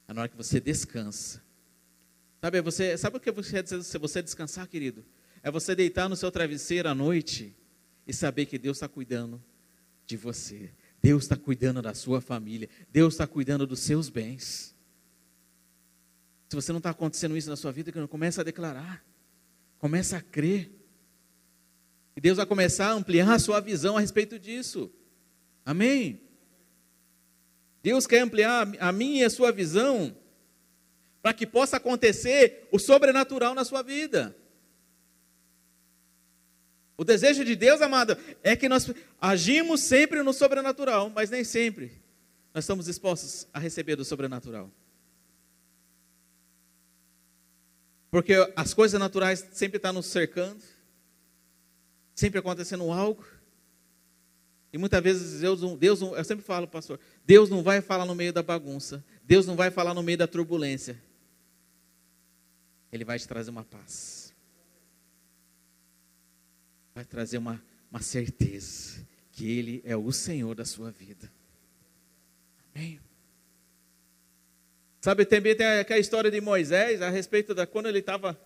É 0.07 0.13
na 0.13 0.21
hora 0.21 0.29
que 0.29 0.35
você 0.35 0.59
descansa. 0.59 1.41
Sabe, 2.41 2.59
você, 2.61 2.97
sabe 2.97 3.17
o 3.17 3.19
que 3.19 3.31
você 3.31 3.51
quer 3.51 3.63
dizer 3.63 3.83
se 3.83 3.97
você 3.99 4.21
descansar, 4.21 4.67
querido? 4.67 5.05
É 5.43 5.51
você 5.51 5.75
deitar 5.75 6.09
no 6.09 6.15
seu 6.15 6.31
travesseiro 6.31 6.89
à 6.89 6.95
noite 6.95 7.55
e 8.07 8.13
saber 8.13 8.47
que 8.47 8.57
Deus 8.57 8.77
está 8.77 8.87
cuidando 8.87 9.41
de 10.07 10.17
você. 10.17 10.71
Deus 11.01 11.23
está 11.23 11.37
cuidando 11.37 11.81
da 11.81 11.93
sua 11.93 12.19
família. 12.19 12.67
Deus 12.91 13.13
está 13.13 13.27
cuidando 13.27 13.67
dos 13.67 13.79
seus 13.79 14.09
bens. 14.09 14.75
Se 16.49 16.55
você 16.55 16.71
não 16.71 16.79
está 16.79 16.89
acontecendo 16.89 17.37
isso 17.37 17.49
na 17.49 17.55
sua 17.55 17.71
vida, 17.71 17.91
começa 18.07 18.41
a 18.41 18.43
declarar. 18.43 19.05
Começa 19.81 20.17
a 20.17 20.21
crer. 20.21 20.71
E 22.15 22.21
Deus 22.21 22.37
vai 22.37 22.45
começar 22.45 22.89
a 22.89 22.93
ampliar 22.93 23.31
a 23.31 23.39
sua 23.39 23.59
visão 23.59 23.97
a 23.97 23.99
respeito 23.99 24.37
disso. 24.37 24.93
Amém? 25.65 26.21
Deus 27.81 28.05
quer 28.05 28.19
ampliar 28.19 28.71
a 28.79 28.91
minha 28.91 29.23
e 29.23 29.25
a 29.25 29.29
sua 29.29 29.51
visão 29.51 30.15
para 31.19 31.33
que 31.33 31.47
possa 31.47 31.77
acontecer 31.77 32.67
o 32.71 32.77
sobrenatural 32.77 33.55
na 33.55 33.65
sua 33.65 33.81
vida. 33.81 34.37
O 36.95 37.03
desejo 37.03 37.43
de 37.43 37.55
Deus, 37.55 37.81
amado, 37.81 38.15
é 38.43 38.55
que 38.55 38.69
nós 38.69 38.91
agimos 39.19 39.81
sempre 39.81 40.21
no 40.21 40.31
sobrenatural, 40.31 41.09
mas 41.09 41.31
nem 41.31 41.43
sempre 41.43 41.99
nós 42.53 42.65
estamos 42.65 42.85
dispostos 42.85 43.47
a 43.51 43.57
receber 43.57 43.95
do 43.95 44.05
sobrenatural. 44.05 44.69
Porque 48.11 48.33
as 48.57 48.73
coisas 48.73 48.99
naturais 48.99 49.47
sempre 49.53 49.77
estão 49.77 49.93
nos 49.93 50.05
cercando, 50.07 50.61
sempre 52.13 52.39
acontecendo 52.39 52.91
algo. 52.91 53.25
E 54.73 54.77
muitas 54.77 55.01
vezes 55.01 55.39
Deus, 55.39 55.61
Deus, 55.79 56.01
eu 56.01 56.23
sempre 56.25 56.43
falo, 56.43 56.67
pastor, 56.67 56.99
Deus 57.25 57.49
não 57.49 57.63
vai 57.63 57.81
falar 57.81 58.05
no 58.05 58.13
meio 58.13 58.33
da 58.33 58.43
bagunça, 58.43 59.03
Deus 59.23 59.47
não 59.47 59.55
vai 59.55 59.71
falar 59.71 59.93
no 59.93 60.03
meio 60.03 60.17
da 60.17 60.27
turbulência. 60.27 61.01
Ele 62.91 63.05
vai 63.05 63.17
te 63.17 63.25
trazer 63.25 63.49
uma 63.49 63.63
paz. 63.63 64.33
Vai 66.93 67.05
trazer 67.05 67.37
uma, 67.37 67.63
uma 67.89 68.01
certeza 68.01 69.07
que 69.31 69.49
Ele 69.49 69.81
é 69.85 69.95
o 69.95 70.11
Senhor 70.11 70.53
da 70.53 70.65
sua 70.65 70.91
vida. 70.91 71.31
Amém. 72.75 72.99
Sabe, 75.01 75.25
também 75.25 75.55
tem 75.55 75.65
aquela 75.65 75.99
história 75.99 76.29
de 76.29 76.39
Moisés 76.39 77.01
a 77.01 77.09
respeito 77.09 77.55
da 77.55 77.65
quando 77.65 77.87
ele 77.87 77.97
estava 77.97 78.39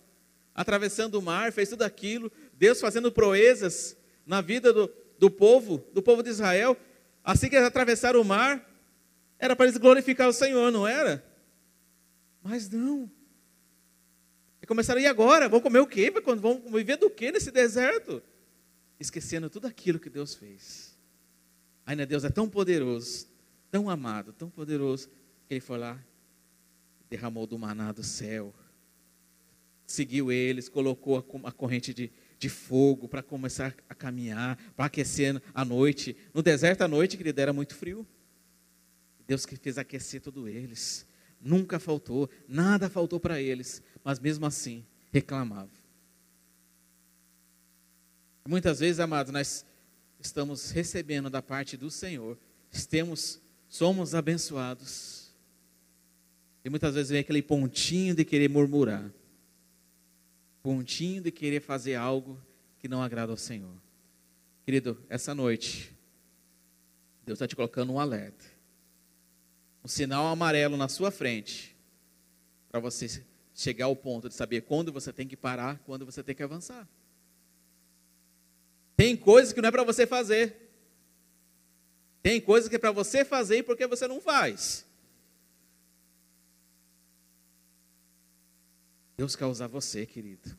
atravessando 0.54 1.16
o 1.16 1.22
mar, 1.22 1.52
fez 1.52 1.68
tudo 1.68 1.82
aquilo, 1.82 2.32
Deus 2.54 2.80
fazendo 2.80 3.12
proezas 3.12 3.94
na 4.24 4.40
vida 4.40 4.72
do, 4.72 4.90
do 5.18 5.30
povo, 5.30 5.86
do 5.92 6.02
povo 6.02 6.22
de 6.22 6.30
Israel. 6.30 6.74
Assim 7.22 7.50
que 7.50 7.56
eles 7.56 7.66
atravessaram 7.66 8.22
o 8.22 8.24
mar, 8.24 8.66
era 9.38 9.54
para 9.54 9.66
eles 9.66 9.76
glorificar 9.76 10.30
o 10.30 10.32
Senhor, 10.32 10.72
não 10.72 10.88
era? 10.88 11.22
Mas 12.42 12.70
não. 12.70 13.10
E 14.62 14.66
começaram, 14.66 14.98
e 14.98 15.06
agora? 15.06 15.50
Vão 15.50 15.60
comer 15.60 15.80
o 15.80 15.86
quê? 15.86 16.10
Vão 16.38 16.62
viver 16.72 16.96
do 16.96 17.10
quê 17.10 17.30
nesse 17.30 17.50
deserto? 17.50 18.22
Esquecendo 18.98 19.50
tudo 19.50 19.66
aquilo 19.66 20.00
que 20.00 20.08
Deus 20.08 20.34
fez. 20.34 20.96
Ainda 21.84 22.06
Deus 22.06 22.24
é 22.24 22.30
tão 22.30 22.48
poderoso, 22.48 23.26
tão 23.70 23.90
amado, 23.90 24.32
tão 24.32 24.48
poderoso, 24.48 25.08
que 25.46 25.52
Ele 25.52 25.60
foi 25.60 25.76
lá 25.76 26.02
derramou 27.08 27.46
do 27.46 27.58
maná 27.58 27.92
do 27.92 28.02
céu, 28.02 28.54
seguiu 29.86 30.32
eles, 30.32 30.68
colocou 30.68 31.24
a 31.44 31.52
corrente 31.52 31.94
de, 31.94 32.10
de 32.38 32.48
fogo 32.48 33.08
para 33.08 33.22
começar 33.22 33.74
a 33.88 33.94
caminhar, 33.94 34.56
para 34.74 34.86
aquecer 34.86 35.40
a 35.54 35.64
noite. 35.64 36.16
No 36.34 36.42
deserto 36.42 36.82
à 36.82 36.88
noite, 36.88 37.16
querido, 37.16 37.40
era 37.40 37.52
muito 37.52 37.74
frio. 37.74 38.06
Deus 39.26 39.46
que 39.46 39.56
fez 39.56 39.78
aquecer 39.78 40.20
todos 40.20 40.46
eles. 40.48 41.06
Nunca 41.40 41.78
faltou, 41.78 42.28
nada 42.48 42.90
faltou 42.90 43.20
para 43.20 43.40
eles, 43.40 43.82
mas 44.02 44.18
mesmo 44.18 44.46
assim 44.46 44.84
reclamavam. 45.12 45.70
Muitas 48.48 48.80
vezes, 48.80 49.00
amados, 49.00 49.32
nós 49.32 49.66
estamos 50.20 50.70
recebendo 50.70 51.28
da 51.28 51.42
parte 51.42 51.76
do 51.76 51.90
Senhor, 51.90 52.38
estamos, 52.70 53.40
somos 53.68 54.14
abençoados 54.14 55.25
e 56.66 56.68
muitas 56.68 56.96
vezes 56.96 57.10
vem 57.10 57.20
aquele 57.20 57.40
pontinho 57.40 58.12
de 58.12 58.24
querer 58.24 58.48
murmurar. 58.48 59.08
Pontinho 60.64 61.22
de 61.22 61.30
querer 61.30 61.60
fazer 61.60 61.94
algo 61.94 62.42
que 62.80 62.88
não 62.88 63.00
agrada 63.00 63.30
ao 63.30 63.36
Senhor. 63.36 63.80
Querido, 64.64 65.00
essa 65.08 65.32
noite, 65.32 65.96
Deus 67.24 67.36
está 67.36 67.46
te 67.46 67.54
colocando 67.54 67.92
um 67.92 68.00
alerta. 68.00 68.44
Um 69.84 69.86
sinal 69.86 70.26
amarelo 70.26 70.76
na 70.76 70.88
sua 70.88 71.12
frente. 71.12 71.76
Para 72.68 72.80
você 72.80 73.24
chegar 73.54 73.84
ao 73.84 73.94
ponto 73.94 74.28
de 74.28 74.34
saber 74.34 74.62
quando 74.62 74.92
você 74.92 75.12
tem 75.12 75.28
que 75.28 75.36
parar, 75.36 75.78
quando 75.86 76.04
você 76.04 76.20
tem 76.20 76.34
que 76.34 76.42
avançar. 76.42 76.88
Tem 78.96 79.16
coisas 79.16 79.52
que 79.52 79.60
não 79.60 79.68
é 79.68 79.72
para 79.72 79.84
você 79.84 80.04
fazer. 80.04 80.68
Tem 82.24 82.40
coisas 82.40 82.68
que 82.68 82.74
é 82.74 82.78
para 82.80 82.90
você 82.90 83.24
fazer 83.24 83.62
porque 83.62 83.86
você 83.86 84.08
não 84.08 84.20
faz. 84.20 84.84
Deus 89.16 89.34
quer 89.34 89.46
usar 89.46 89.66
você, 89.66 90.04
querido. 90.04 90.56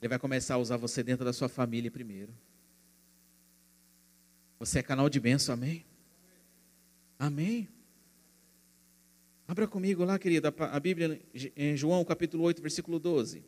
Ele 0.00 0.08
vai 0.08 0.18
começar 0.18 0.54
a 0.54 0.58
usar 0.58 0.76
você 0.76 1.02
dentro 1.02 1.24
da 1.24 1.32
sua 1.32 1.48
família 1.48 1.90
primeiro. 1.90 2.32
Você 4.60 4.78
é 4.78 4.82
canal 4.82 5.08
de 5.08 5.18
bênção, 5.18 5.54
amém? 5.54 5.84
Amém? 7.18 7.68
Abra 9.46 9.66
comigo 9.66 10.04
lá, 10.04 10.18
querida, 10.20 10.54
a 10.56 10.80
Bíblia 10.80 11.20
em 11.56 11.76
João 11.76 12.04
capítulo 12.04 12.44
8, 12.44 12.62
versículo 12.62 13.00
12. 13.00 13.44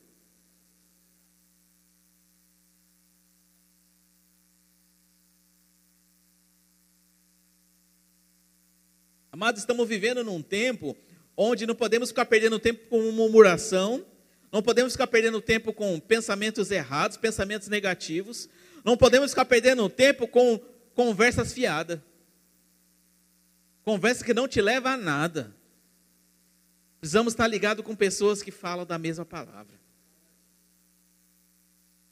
Amados, 9.31 9.63
estamos 9.63 9.89
vivendo 9.89 10.23
num 10.23 10.43
tempo 10.43 10.97
onde 11.37 11.67
não 11.67 11.75
podemos 11.75 12.11
ficar 12.11 12.27
perdendo 12.27 12.59
tempo 12.59 12.89
com 12.89 13.11
murmuração, 13.13 14.05
não 14.53 14.63
podemos 14.63 14.93
ficar 14.93 15.07
perdendo 15.07 15.41
tempo 15.41 15.73
com 15.73 15.99
pensamentos 15.99 16.71
errados, 16.71 17.17
pensamentos 17.17 17.69
negativos, 17.69 18.49
não 18.85 18.97
podemos 18.97 19.31
ficar 19.31 19.45
perdendo 19.45 19.89
tempo 19.89 20.29
com 20.29 20.61
conversas 20.95 21.53
fiadas. 21.53 21.99
Conversa 23.85 24.25
que 24.25 24.33
não 24.33 24.49
te 24.49 24.63
leva 24.63 24.91
a 24.91 24.97
nada. 24.97 25.55
Precisamos 27.01 27.33
estar 27.33 27.47
ligados 27.47 27.85
com 27.85 27.95
pessoas 27.95 28.43
que 28.43 28.51
falam 28.51 28.87
da 28.87 28.99
mesma 28.99 29.27
palavra. 29.27 29.79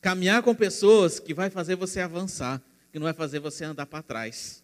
Caminhar 0.00 0.42
com 0.42 0.54
pessoas 0.54 1.20
que 1.20 1.32
vai 1.32 1.48
fazer 1.48 1.76
você 1.76 2.00
avançar, 2.00 2.60
que 2.90 2.98
não 2.98 3.04
vai 3.04 3.14
fazer 3.14 3.38
você 3.38 3.64
andar 3.64 3.86
para 3.86 4.02
trás. 4.02 4.62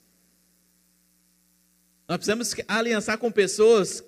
Nós 2.09 2.17
precisamos 2.19 2.55
aliançar 2.67 3.19
com 3.19 3.31
pessoas 3.31 4.03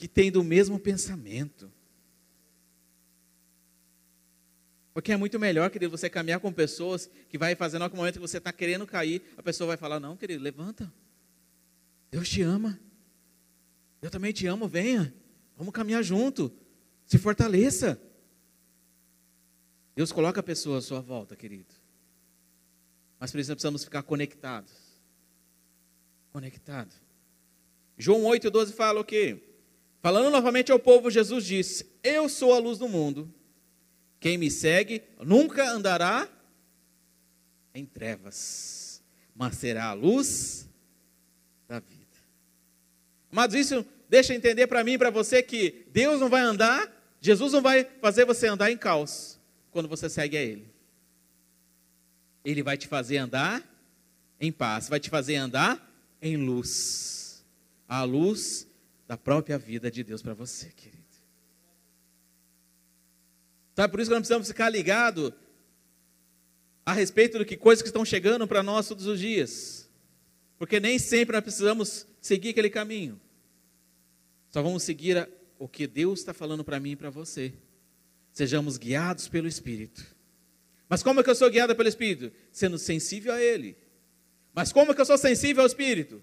que 0.00 0.08
têm 0.08 0.32
do 0.32 0.42
mesmo 0.42 0.78
pensamento. 0.78 1.70
Porque 4.94 5.12
é 5.12 5.16
muito 5.16 5.38
melhor, 5.38 5.68
querido, 5.70 5.90
você 5.90 6.08
caminhar 6.08 6.40
com 6.40 6.50
pessoas 6.50 7.10
que 7.28 7.36
vai 7.36 7.54
fazendo 7.54 7.86
no 7.86 7.94
momento 7.94 8.14
que 8.14 8.20
você 8.20 8.38
está 8.38 8.50
querendo 8.50 8.86
cair, 8.86 9.22
a 9.36 9.42
pessoa 9.42 9.68
vai 9.68 9.76
falar, 9.76 10.00
não, 10.00 10.16
querido, 10.16 10.42
levanta. 10.42 10.90
Deus 12.10 12.30
te 12.30 12.40
ama. 12.40 12.80
Eu 14.00 14.10
também 14.10 14.32
te 14.32 14.46
amo, 14.46 14.66
venha. 14.66 15.14
Vamos 15.54 15.74
caminhar 15.74 16.02
junto. 16.02 16.50
Se 17.04 17.18
fortaleça. 17.18 18.00
Deus 19.94 20.10
coloca 20.10 20.40
a 20.40 20.42
pessoa 20.42 20.78
à 20.78 20.80
sua 20.80 21.00
volta, 21.00 21.36
querido. 21.36 21.74
Mas 23.18 23.30
precisamos 23.30 23.84
ficar 23.84 24.02
conectados. 24.02 24.72
Conectado. 26.32 26.94
João 27.98 28.22
8,12 28.22 28.72
fala 28.72 29.00
o 29.00 29.04
quê? 29.04 29.49
Falando 30.00 30.30
novamente 30.30 30.72
ao 30.72 30.78
povo, 30.78 31.10
Jesus 31.10 31.44
disse: 31.44 31.86
Eu 32.02 32.28
sou 32.28 32.54
a 32.54 32.58
luz 32.58 32.78
do 32.78 32.88
mundo. 32.88 33.32
Quem 34.18 34.36
me 34.36 34.50
segue 34.50 35.02
nunca 35.22 35.70
andará 35.70 36.28
em 37.74 37.86
trevas, 37.86 39.02
mas 39.34 39.56
será 39.56 39.86
a 39.86 39.92
luz 39.92 40.68
da 41.68 41.78
vida. 41.78 42.00
Mas 43.30 43.54
isso 43.54 43.86
deixa 44.08 44.34
entender 44.34 44.66
para 44.66 44.82
mim 44.82 44.92
e 44.92 44.98
para 44.98 45.10
você 45.10 45.42
que 45.42 45.86
Deus 45.92 46.20
não 46.20 46.28
vai 46.28 46.42
andar, 46.42 46.90
Jesus 47.20 47.52
não 47.52 47.62
vai 47.62 47.84
fazer 48.00 48.24
você 48.24 48.46
andar 48.48 48.70
em 48.70 48.76
caos 48.76 49.38
quando 49.70 49.88
você 49.88 50.08
segue 50.08 50.36
a 50.36 50.42
Ele. 50.42 50.68
Ele 52.44 52.62
vai 52.62 52.76
te 52.76 52.88
fazer 52.88 53.18
andar 53.18 53.62
em 54.40 54.50
paz, 54.50 54.88
vai 54.88 54.98
te 54.98 55.10
fazer 55.10 55.36
andar 55.36 55.90
em 56.20 56.36
luz. 56.36 57.44
A 57.86 58.02
luz 58.02 58.66
da 59.10 59.18
própria 59.18 59.58
vida 59.58 59.90
de 59.90 60.04
Deus 60.04 60.22
para 60.22 60.34
você, 60.34 60.68
querido. 60.68 61.02
Sabe, 63.74 63.90
por 63.90 63.98
isso 63.98 64.08
que 64.08 64.14
nós 64.14 64.20
precisamos 64.20 64.46
ficar 64.46 64.70
ligado 64.70 65.34
a 66.86 66.92
respeito 66.92 67.36
do 67.36 67.44
que 67.44 67.56
coisas 67.56 67.82
que 67.82 67.88
estão 67.88 68.04
chegando 68.04 68.46
para 68.46 68.62
nós 68.62 68.86
todos 68.86 69.06
os 69.06 69.18
dias. 69.18 69.90
Porque 70.56 70.78
nem 70.78 70.96
sempre 70.96 71.34
nós 71.34 71.42
precisamos 71.42 72.06
seguir 72.20 72.50
aquele 72.50 72.70
caminho. 72.70 73.20
Só 74.48 74.62
vamos 74.62 74.84
seguir 74.84 75.18
a, 75.18 75.28
o 75.58 75.66
que 75.66 75.88
Deus 75.88 76.20
está 76.20 76.32
falando 76.32 76.62
para 76.62 76.78
mim 76.78 76.92
e 76.92 76.96
para 76.96 77.10
você. 77.10 77.52
Sejamos 78.32 78.76
guiados 78.78 79.26
pelo 79.26 79.48
Espírito. 79.48 80.06
Mas 80.88 81.02
como 81.02 81.18
é 81.18 81.24
que 81.24 81.30
eu 81.30 81.34
sou 81.34 81.50
guiado 81.50 81.74
pelo 81.74 81.88
Espírito? 81.88 82.32
Sendo 82.52 82.78
sensível 82.78 83.32
a 83.32 83.42
Ele. 83.42 83.76
Mas 84.54 84.72
como 84.72 84.92
é 84.92 84.94
que 84.94 85.00
eu 85.00 85.06
sou 85.06 85.18
sensível 85.18 85.62
ao 85.62 85.66
Espírito? 85.66 86.22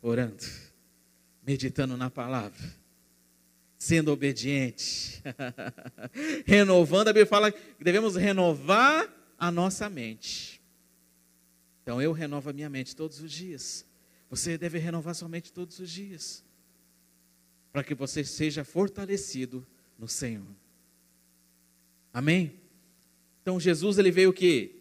Orando 0.00 0.67
meditando 1.48 1.96
na 1.96 2.10
palavra, 2.10 2.76
Sendo 3.78 4.12
obediente. 4.12 5.22
Renovando, 6.44 7.08
a 7.08 7.12
Bíblia 7.12 7.26
fala 7.26 7.52
que 7.52 7.82
devemos 7.82 8.16
renovar 8.16 9.08
a 9.38 9.52
nossa 9.52 9.88
mente. 9.88 10.60
Então 11.82 12.02
eu 12.02 12.12
renovo 12.12 12.50
a 12.50 12.52
minha 12.52 12.68
mente 12.68 12.94
todos 12.94 13.20
os 13.20 13.30
dias. 13.32 13.86
Você 14.28 14.58
deve 14.58 14.78
renovar 14.78 15.14
sua 15.14 15.28
mente 15.28 15.52
todos 15.52 15.78
os 15.78 15.88
dias. 15.88 16.44
Para 17.72 17.84
que 17.84 17.94
você 17.94 18.24
seja 18.24 18.64
fortalecido 18.64 19.64
no 19.96 20.08
Senhor. 20.08 20.44
Amém? 22.12 22.60
Então 23.40 23.60
Jesus 23.60 23.96
ele 23.96 24.10
veio 24.10 24.30
o 24.30 24.34
quê? 24.34 24.74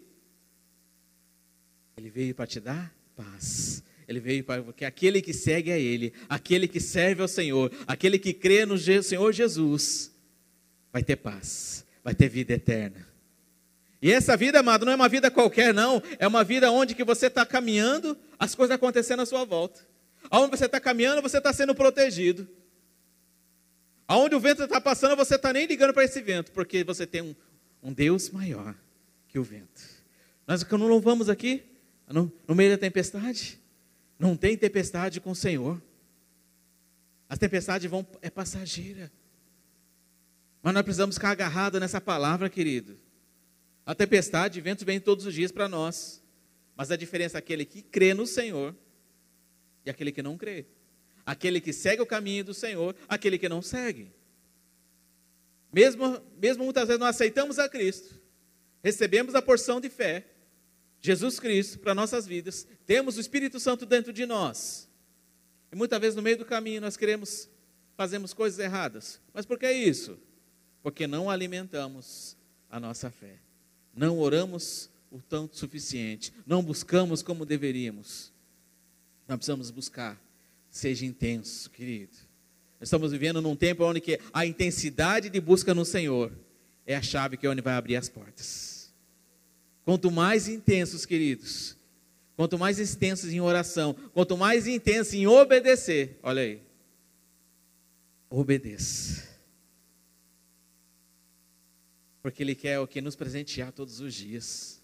Ele 1.96 2.10
veio 2.10 2.34
para 2.34 2.48
te 2.48 2.60
dar 2.60 2.94
paz. 3.16 3.84
Ele 4.08 4.20
veio 4.20 4.44
para 4.44 4.64
que 4.74 4.86
aquele 4.86 5.22
que 5.22 5.34
segue 5.34 5.72
a 5.72 5.78
Ele, 5.78 6.14
aquele 6.30 6.68
que 6.68 6.80
serve 6.80 7.22
ao 7.22 7.28
Senhor, 7.28 7.72
aquele 7.86 8.18
que 8.18 8.34
crê 8.34 8.66
no 8.66 8.78
Senhor 8.78 9.34
Jesus, 9.34 10.12
vai 10.94 11.04
ter 11.04 11.18
paz, 11.18 11.86
vai 12.04 12.16
ter 12.16 12.30
vida 12.30 12.54
eterna. 12.54 13.06
E 14.02 14.12
essa 14.12 14.38
vida, 14.38 14.60
amado, 14.60 14.86
não 14.86 14.94
é 14.94 14.96
uma 14.96 15.10
vida 15.10 15.30
qualquer, 15.30 15.74
não. 15.74 16.02
É 16.20 16.28
uma 16.28 16.44
vida 16.44 16.72
onde 16.72 16.96
que 16.96 17.04
você 17.04 17.28
está 17.28 17.46
caminhando, 17.46 18.18
as 18.38 18.54
coisas 18.54 18.76
acontecendo 18.76 19.22
à 19.22 19.26
sua 19.26 19.44
volta. 19.44 19.82
Aonde 20.30 20.56
você 20.56 20.66
está 20.66 20.80
caminhando, 20.80 21.22
você 21.22 21.40
está 21.40 21.52
sendo 21.52 21.74
protegido. 21.74 22.48
Aonde 24.08 24.36
o 24.36 24.40
vento 24.40 24.64
está 24.64 24.80
passando, 24.80 25.16
você 25.16 25.36
está 25.36 25.52
nem 25.52 25.66
ligando 25.66 25.94
para 25.94 26.04
esse 26.04 26.22
vento, 26.22 26.52
porque 26.52 26.84
você 26.84 27.06
tem 27.06 27.22
um, 27.22 27.36
um 27.84 27.92
Deus 27.92 28.30
maior 28.30 28.74
que 29.28 29.38
o 29.38 29.44
vento. 29.44 29.82
Nós 30.48 30.64
não 30.64 30.88
louvamos 30.88 31.28
aqui, 31.28 31.64
no, 32.08 32.32
no 32.48 32.56
meio 32.56 32.72
da 32.72 32.78
tempestade, 32.78 33.60
não 34.20 34.36
tem 34.36 34.58
tempestade 34.58 35.22
com 35.22 35.32
o 35.32 35.36
Senhor. 35.36 35.82
As 37.30 37.38
tempestades 37.38 37.90
vão 37.90 38.06
é 38.22 38.30
passageira. 38.30 39.12
Mas 40.62 40.74
nós 40.74 40.84
precisamos 40.84 41.16
ficar 41.16 41.32
agarrados 41.32 41.80
nessa 41.80 42.02
palavra, 42.02 42.50
querido. 42.50 42.98
A 43.86 43.94
tempestade, 43.96 44.60
ventos 44.60 44.84
vêm 44.84 45.00
todos 45.00 45.26
os 45.26 45.34
dias 45.34 45.52
para 45.52 45.68
nós. 45.68 46.24
Mas 46.76 46.92
a 46.92 46.96
diferença 46.96 47.38
é 47.38 47.40
aquele 47.40 47.66
que 47.66 47.82
crê 47.82 48.14
no 48.14 48.26
Senhor 48.26 48.76
e 49.86 49.90
aquele 49.90 50.12
que 50.12 50.22
não 50.22 50.38
crê. 50.38 50.66
Aquele 51.26 51.60
que 51.60 51.74
segue 51.74 52.02
o 52.02 52.06
caminho 52.06 52.44
do 52.44 52.54
Senhor, 52.54 52.96
aquele 53.08 53.38
que 53.38 53.50
não 53.50 53.62
segue. 53.62 54.12
Mesmo, 55.72 56.22
mesmo 56.38 56.64
muitas 56.64 56.88
vezes 56.88 57.00
nós 57.00 57.16
aceitamos 57.16 57.60
a 57.60 57.68
Cristo, 57.68 58.20
recebemos 58.84 59.36
a 59.36 59.42
porção 59.42 59.82
de 59.82 59.90
fé, 59.90 60.26
Jesus 61.08 61.40
Cristo 61.40 61.80
para 61.80 61.96
nossas 61.96 62.28
vidas, 62.28 62.68
temos 62.86 63.16
o 63.16 63.22
Espírito 63.22 63.62
Santo 63.62 63.86
dentro 63.86 64.12
de 64.12 64.26
nós. 64.26 64.90
E 65.72 65.76
muitas 65.76 66.02
vezes 66.02 66.18
no 66.18 66.22
meio 66.22 66.38
do 66.38 66.44
caminho 66.44 66.82
nós 66.82 66.98
queremos, 66.98 67.50
fazemos 67.96 68.34
coisas 68.34 68.60
erradas. 68.60 69.22
Mas 69.34 69.46
por 69.46 69.58
que 69.58 69.72
isso? 69.72 70.20
Porque 70.84 71.08
não 71.08 71.30
alimentamos 71.30 72.36
a 72.70 72.78
nossa 72.78 73.10
fé. 73.10 73.38
Não 73.96 74.20
oramos 74.20 74.90
o 75.10 75.22
tanto 75.22 75.58
suficiente. 75.58 76.34
Não 76.46 76.62
buscamos 76.62 77.24
como 77.24 77.46
deveríamos. 77.46 78.34
Nós 79.30 79.38
precisamos 79.38 79.72
buscar. 79.72 80.22
Seja 80.70 81.06
intenso, 81.06 81.70
querido. 81.70 82.18
Estamos 82.82 83.14
vivendo 83.14 83.42
num 83.42 83.56
tempo 83.56 83.86
onde 83.86 84.20
a 84.34 84.46
intensidade 84.46 85.30
de 85.30 85.40
busca 85.40 85.74
no 85.74 85.86
Senhor 85.86 86.34
é 86.86 86.98
a 86.98 87.02
chave 87.02 87.38
que 87.38 87.48
é 87.48 87.50
onde 87.50 87.62
vai 87.62 87.76
abrir 87.76 87.96
as 87.96 88.10
portas. 88.10 88.77
Quanto 89.88 90.12
mais 90.12 90.50
intensos, 90.50 91.06
queridos, 91.06 91.78
quanto 92.36 92.60
mais 92.60 92.78
intensos 92.78 93.32
em 93.32 93.40
oração, 93.40 93.94
quanto 94.14 94.36
mais 94.36 94.68
intensos 94.68 95.14
em 95.14 95.28
obedecer, 95.28 96.20
olha 96.22 96.42
aí, 96.42 96.62
obedeça. 98.30 99.26
Porque 102.22 102.44
Ele 102.44 102.54
quer 102.54 102.82
o 102.82 102.86
que 102.86 103.00
nos 103.00 103.16
presentear 103.16 103.72
todos 103.72 104.02
os 104.02 104.14
dias. 104.14 104.84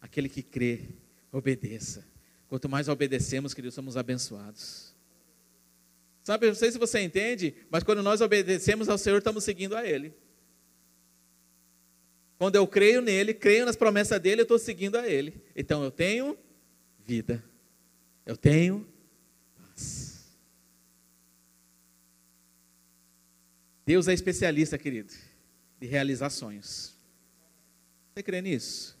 Aquele 0.00 0.30
que 0.30 0.42
crê, 0.42 0.88
obedeça. 1.30 2.02
Quanto 2.48 2.66
mais 2.66 2.88
obedecemos, 2.88 3.52
queridos, 3.52 3.74
somos 3.74 3.98
abençoados. 3.98 4.94
Sabe, 6.22 6.46
não 6.46 6.54
sei 6.54 6.72
se 6.72 6.78
você 6.78 7.00
entende, 7.00 7.54
mas 7.68 7.82
quando 7.82 8.02
nós 8.02 8.22
obedecemos 8.22 8.88
ao 8.88 8.96
Senhor, 8.96 9.18
estamos 9.18 9.44
seguindo 9.44 9.76
a 9.76 9.86
Ele. 9.86 10.14
Quando 12.38 12.56
eu 12.56 12.66
creio 12.66 13.00
nele, 13.00 13.32
creio 13.32 13.64
nas 13.64 13.76
promessas 13.76 14.20
dele, 14.20 14.40
eu 14.40 14.44
estou 14.44 14.58
seguindo 14.58 14.96
a 14.96 15.08
ele. 15.08 15.42
Então 15.54 15.82
eu 15.84 15.90
tenho 15.90 16.36
vida. 17.04 17.42
Eu 18.26 18.36
tenho 18.36 18.86
paz. 19.56 20.24
Deus 23.86 24.08
é 24.08 24.14
especialista, 24.14 24.78
querido, 24.78 25.12
de 25.78 25.86
realizar 25.86 26.30
sonhos. 26.30 26.94
Você 28.14 28.22
crê 28.22 28.40
nisso? 28.40 28.98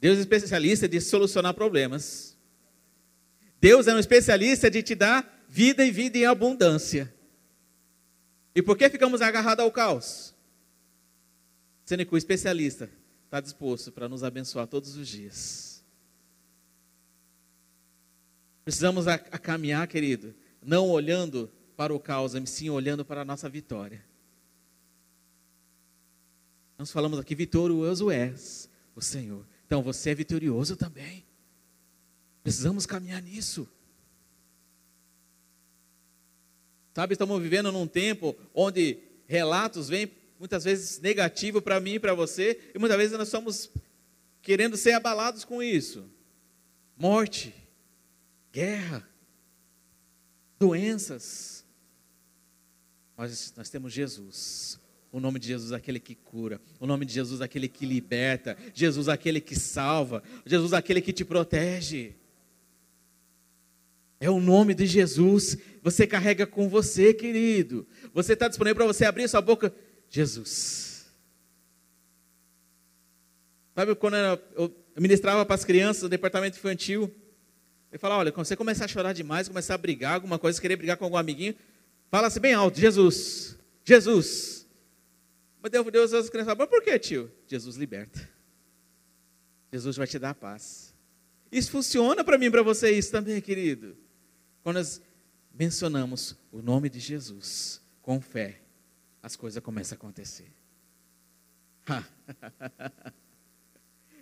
Deus 0.00 0.18
é 0.18 0.20
especialista 0.20 0.88
de 0.88 1.00
solucionar 1.00 1.54
problemas. 1.54 2.36
Deus 3.60 3.88
é 3.88 3.94
um 3.94 3.98
especialista 3.98 4.70
de 4.70 4.82
te 4.82 4.94
dar 4.94 5.44
vida 5.48 5.84
e 5.84 5.90
vida 5.90 6.18
em 6.18 6.26
abundância. 6.26 7.12
E 8.54 8.62
por 8.62 8.76
que 8.76 8.88
ficamos 8.90 9.20
agarrados 9.20 9.64
ao 9.64 9.72
caos? 9.72 10.33
Sendo 11.84 12.06
o 12.10 12.16
especialista 12.16 12.90
está 13.24 13.40
disposto 13.40 13.92
para 13.92 14.08
nos 14.08 14.24
abençoar 14.24 14.66
todos 14.66 14.96
os 14.96 15.06
dias. 15.06 15.84
Precisamos 18.64 19.06
a, 19.06 19.14
a 19.14 19.38
caminhar, 19.38 19.86
querido, 19.86 20.34
não 20.62 20.88
olhando 20.88 21.50
para 21.76 21.92
o 21.92 22.00
caos, 22.00 22.34
mas 22.34 22.48
sim 22.50 22.70
olhando 22.70 23.04
para 23.04 23.20
a 23.20 23.24
nossa 23.24 23.48
vitória. 23.48 24.04
Nós 26.78 26.90
falamos 26.90 27.18
aqui, 27.18 27.34
vitorioso 27.34 28.10
és 28.10 28.70
o 28.96 29.02
Senhor. 29.02 29.46
Então 29.66 29.82
você 29.82 30.10
é 30.10 30.14
vitorioso 30.14 30.76
também. 30.76 31.24
Precisamos 32.42 32.86
caminhar 32.86 33.22
nisso. 33.22 33.68
Sabe, 36.94 37.14
estamos 37.14 37.42
vivendo 37.42 37.72
num 37.72 37.86
tempo 37.86 38.36
onde 38.54 38.98
relatos 39.26 39.88
vêm 39.88 40.06
muitas 40.38 40.64
vezes 40.64 41.00
negativo 41.00 41.62
para 41.62 41.80
mim 41.80 41.94
e 41.94 42.00
para 42.00 42.14
você, 42.14 42.70
e 42.74 42.78
muitas 42.78 42.96
vezes 42.96 43.16
nós 43.16 43.28
estamos 43.28 43.70
querendo 44.42 44.76
ser 44.76 44.92
abalados 44.92 45.44
com 45.44 45.62
isso. 45.62 46.04
Morte, 46.96 47.54
guerra, 48.52 49.08
doenças. 50.58 51.64
Nós, 53.16 53.52
nós 53.56 53.68
temos 53.68 53.92
Jesus. 53.92 54.78
O 55.10 55.20
nome 55.20 55.38
de 55.38 55.46
Jesus 55.46 55.70
é 55.70 55.76
aquele 55.76 56.00
que 56.00 56.16
cura, 56.16 56.60
o 56.80 56.88
nome 56.88 57.06
de 57.06 57.14
Jesus 57.14 57.40
é 57.40 57.44
aquele 57.44 57.68
que 57.68 57.86
liberta, 57.86 58.56
Jesus 58.74 59.06
é 59.06 59.12
aquele 59.12 59.40
que 59.40 59.54
salva, 59.54 60.20
Jesus 60.44 60.72
aquele 60.72 61.00
que 61.00 61.12
te 61.12 61.24
protege. 61.24 62.16
É 64.18 64.28
o 64.28 64.40
nome 64.40 64.74
de 64.74 64.86
Jesus. 64.86 65.56
Você 65.82 66.06
carrega 66.06 66.46
com 66.46 66.68
você, 66.68 67.12
querido. 67.12 67.86
Você 68.12 68.32
está 68.32 68.48
disponível 68.48 68.76
para 68.76 68.86
você 68.86 69.04
abrir 69.04 69.28
sua 69.28 69.40
boca 69.40 69.72
Jesus. 70.14 71.06
Sabe 73.74 73.96
quando 73.96 74.14
eu 74.14 74.72
ministrava 74.96 75.44
para 75.44 75.56
as 75.56 75.64
crianças 75.64 76.02
do 76.02 76.08
departamento 76.08 76.56
infantil? 76.56 77.12
Ele 77.90 77.98
falava: 77.98 78.20
olha, 78.20 78.30
quando 78.30 78.46
você 78.46 78.54
começar 78.54 78.84
a 78.84 78.88
chorar 78.88 79.12
demais, 79.12 79.48
começar 79.48 79.74
a 79.74 79.78
brigar, 79.78 80.14
alguma 80.14 80.38
coisa, 80.38 80.60
querer 80.60 80.76
brigar 80.76 80.96
com 80.96 81.04
algum 81.04 81.16
amiguinho, 81.16 81.56
fala 82.12 82.28
assim 82.28 82.38
bem 82.38 82.54
alto: 82.54 82.78
Jesus, 82.78 83.58
Jesus. 83.84 84.68
Mas 85.60 85.72
Deus, 85.72 85.90
Deus 85.90 86.14
as 86.14 86.30
crianças 86.30 86.54
falam: 86.54 86.68
por 86.68 86.80
que, 86.80 86.96
tio? 86.96 87.28
Jesus 87.48 87.74
liberta. 87.74 88.30
Jesus 89.72 89.96
vai 89.96 90.06
te 90.06 90.20
dar 90.20 90.36
paz. 90.36 90.94
Isso 91.50 91.72
funciona 91.72 92.22
para 92.22 92.38
mim 92.38 92.46
e 92.46 92.50
para 92.52 92.62
você, 92.62 92.92
isso 92.92 93.10
também, 93.10 93.40
querido. 93.40 93.96
Quando 94.62 94.76
nós 94.76 95.02
mencionamos 95.52 96.36
o 96.52 96.62
nome 96.62 96.88
de 96.88 97.00
Jesus 97.00 97.82
com 98.00 98.20
fé, 98.20 98.60
as 99.24 99.34
coisas 99.36 99.62
começam 99.62 99.96
a 99.96 99.98
acontecer. 99.98 100.52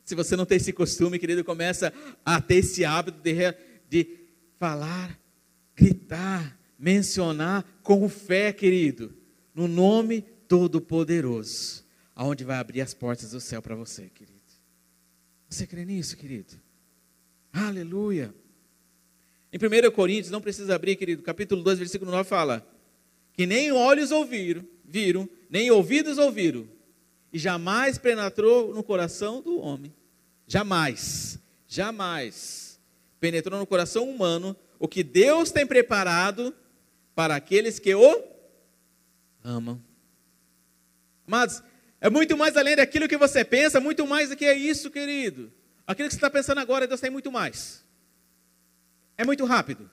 Se 0.05 0.15
você 0.15 0.37
não 0.37 0.47
tem 0.47 0.59
esse 0.59 0.73
costume, 0.73 1.19
querido, 1.19 1.43
começa 1.43 1.93
a 2.25 2.41
ter 2.41 2.59
esse 2.59 2.85
hábito 2.85 3.21
de, 3.21 3.35
de 3.89 4.21
falar, 4.61 5.19
gritar, 5.75 6.57
mencionar 6.79 7.65
com 7.83 8.09
fé, 8.09 8.53
querido, 8.53 9.13
no 9.53 9.67
nome 9.67 10.23
Todo-Poderoso, 10.47 11.85
aonde 12.15 12.45
vai 12.45 12.59
abrir 12.59 12.81
as 12.81 12.95
portas 12.95 13.33
do 13.33 13.41
céu 13.41 13.61
para 13.61 13.75
você, 13.75 14.09
querido. 14.09 14.39
Você 15.49 15.67
crê 15.67 15.85
nisso, 15.85 16.17
querido? 16.17 16.55
Aleluia. 17.53 18.33
Em 19.53 19.57
1 19.57 19.91
Coríntios, 19.91 20.31
não 20.31 20.41
precisa 20.41 20.77
abrir, 20.77 20.95
querido, 20.95 21.25
capítulo 21.25 21.61
2, 21.61 21.81
versículo 21.81 22.13
9 22.13 22.29
fala: 22.29 22.65
Que 23.33 23.47
nem 23.47 23.73
olhos 23.73 24.13
ouviram, 24.13 24.65
viram, 24.93 25.27
nem 25.49 25.71
ouvidos 25.71 26.19
ouviram, 26.19 26.69
e 27.33 27.39
jamais 27.39 27.97
penetrou 27.97 28.75
no 28.75 28.83
coração 28.83 29.41
do 29.41 29.59
homem. 29.59 29.93
Jamais, 30.47 31.39
jamais 31.67 32.79
penetrou 33.19 33.59
no 33.59 33.67
coração 33.67 34.09
humano 34.09 34.55
o 34.79 34.87
que 34.87 35.03
Deus 35.03 35.51
tem 35.51 35.67
preparado 35.67 36.55
para 37.15 37.35
aqueles 37.35 37.79
que 37.79 37.95
o 37.95 38.23
amam. 39.43 39.83
Amados, 41.27 41.63
é 41.99 42.11
muito 42.11 42.37
mais 42.37 42.55
além 42.55 42.77
daquilo 42.77 43.09
que 43.09 43.17
você 43.17 43.43
pensa, 43.45 43.81
muito 43.81 44.07
mais 44.07 44.29
do 44.29 44.37
que 44.37 44.45
é 44.45 44.55
isso, 44.55 44.91
querido. 44.91 45.51
Aquilo 45.87 46.09
que 46.09 46.15
você 46.15 46.19
está 46.19 46.29
pensando 46.29 46.59
agora, 46.59 46.87
Deus 46.87 47.01
tem 47.01 47.11
muito 47.11 47.33
mais. 47.33 47.83
É 49.17 49.25
muito 49.25 49.47
rápido. 49.47 49.91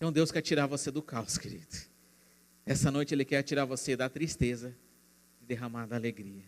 Então 0.00 0.10
Deus 0.10 0.32
quer 0.32 0.40
tirar 0.40 0.66
você 0.66 0.90
do 0.90 1.02
caos, 1.02 1.36
querido. 1.36 1.76
Essa 2.64 2.90
noite 2.90 3.12
Ele 3.12 3.22
quer 3.22 3.42
tirar 3.42 3.66
você 3.66 3.94
da 3.94 4.08
tristeza 4.08 4.74
e 5.42 5.44
derramar 5.44 5.84
da 5.84 5.96
alegria. 5.96 6.46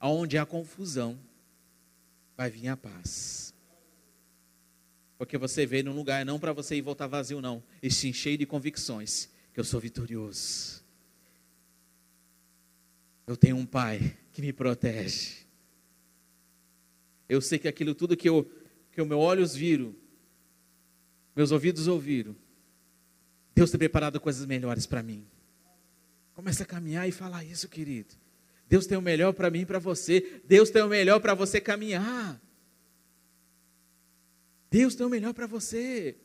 Aonde 0.00 0.36
há 0.36 0.44
confusão, 0.44 1.16
vai 2.36 2.50
vir 2.50 2.66
a 2.66 2.76
paz. 2.76 3.54
Porque 5.16 5.38
você 5.38 5.64
veio 5.64 5.84
num 5.84 5.94
lugar 5.94 6.26
não 6.26 6.36
para 6.36 6.52
você 6.52 6.74
ir 6.74 6.82
voltar 6.82 7.06
vazio, 7.06 7.40
não, 7.40 7.62
e 7.80 7.92
sim 7.92 8.12
cheio 8.12 8.36
de 8.36 8.44
convicções 8.44 9.28
que 9.54 9.60
eu 9.60 9.64
sou 9.64 9.78
vitorioso. 9.78 10.84
Eu 13.24 13.36
tenho 13.36 13.54
um 13.54 13.64
pai 13.64 14.16
que 14.32 14.42
me 14.42 14.52
protege. 14.52 15.46
Eu 17.28 17.40
sei 17.40 17.56
que 17.56 17.68
aquilo 17.68 17.94
tudo 17.94 18.16
que 18.16 18.28
eu 18.28 18.50
que 18.90 19.00
os 19.00 19.06
meus 19.06 19.20
olhos 19.20 19.54
viram, 19.54 19.94
meus 21.36 21.52
ouvidos 21.52 21.86
ouviram, 21.86 22.34
Deus 23.54 23.70
tem 23.70 23.78
preparado 23.78 24.18
coisas 24.18 24.44
melhores 24.46 24.86
para 24.86 25.02
mim. 25.02 25.26
Começa 26.34 26.62
a 26.62 26.66
caminhar 26.66 27.08
e 27.08 27.12
falar 27.12 27.44
isso, 27.44 27.68
querido. 27.68 28.14
Deus 28.68 28.86
tem 28.86 28.98
o 28.98 29.02
melhor 29.02 29.32
para 29.32 29.50
mim 29.50 29.60
e 29.60 29.66
para 29.66 29.78
você. 29.78 30.40
Deus 30.44 30.70
tem 30.70 30.82
o 30.82 30.88
melhor 30.88 31.20
para 31.20 31.34
você 31.34 31.60
caminhar. 31.60 32.40
Deus 34.70 34.94
tem 34.94 35.06
o 35.06 35.10
melhor 35.10 35.32
para 35.32 35.46
você. 35.46 36.16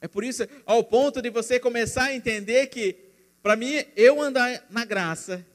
É 0.00 0.08
por 0.08 0.24
isso, 0.24 0.42
ao 0.66 0.82
ponto 0.84 1.22
de 1.22 1.30
você 1.30 1.58
começar 1.58 2.04
a 2.04 2.14
entender 2.14 2.66
que, 2.68 2.96
para 3.42 3.56
mim, 3.56 3.84
eu 3.96 4.20
andar 4.20 4.66
na 4.70 4.84
graça, 4.84 5.46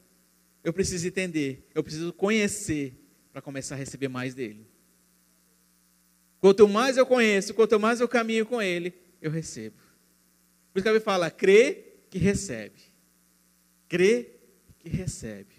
eu 0.63 0.73
preciso 0.73 1.07
entender, 1.07 1.67
eu 1.73 1.83
preciso 1.83 2.13
conhecer, 2.13 2.93
para 3.31 3.41
começar 3.41 3.75
a 3.75 3.77
receber 3.77 4.07
mais 4.07 4.33
dele. 4.36 4.72
Quanto 6.43 6.67
mais 6.67 6.97
eu 6.97 7.06
conheço, 7.06 7.53
quanto 7.53 7.79
mais 7.79 8.01
eu 8.01 8.08
caminho 8.10 8.45
com 8.45 8.62
ele, 8.62 8.93
eu 9.21 9.32
recebo. 9.32 9.77
Por 10.73 10.79
isso 10.79 10.84
que 10.84 10.89
a 10.89 10.91
Bíblia 10.91 10.99
fala: 10.99 11.32
crê 11.32 11.93
que 12.10 12.17
recebe. 12.17 12.82
Crê 13.88 14.29
que 14.77 14.89
recebe. 14.89 15.56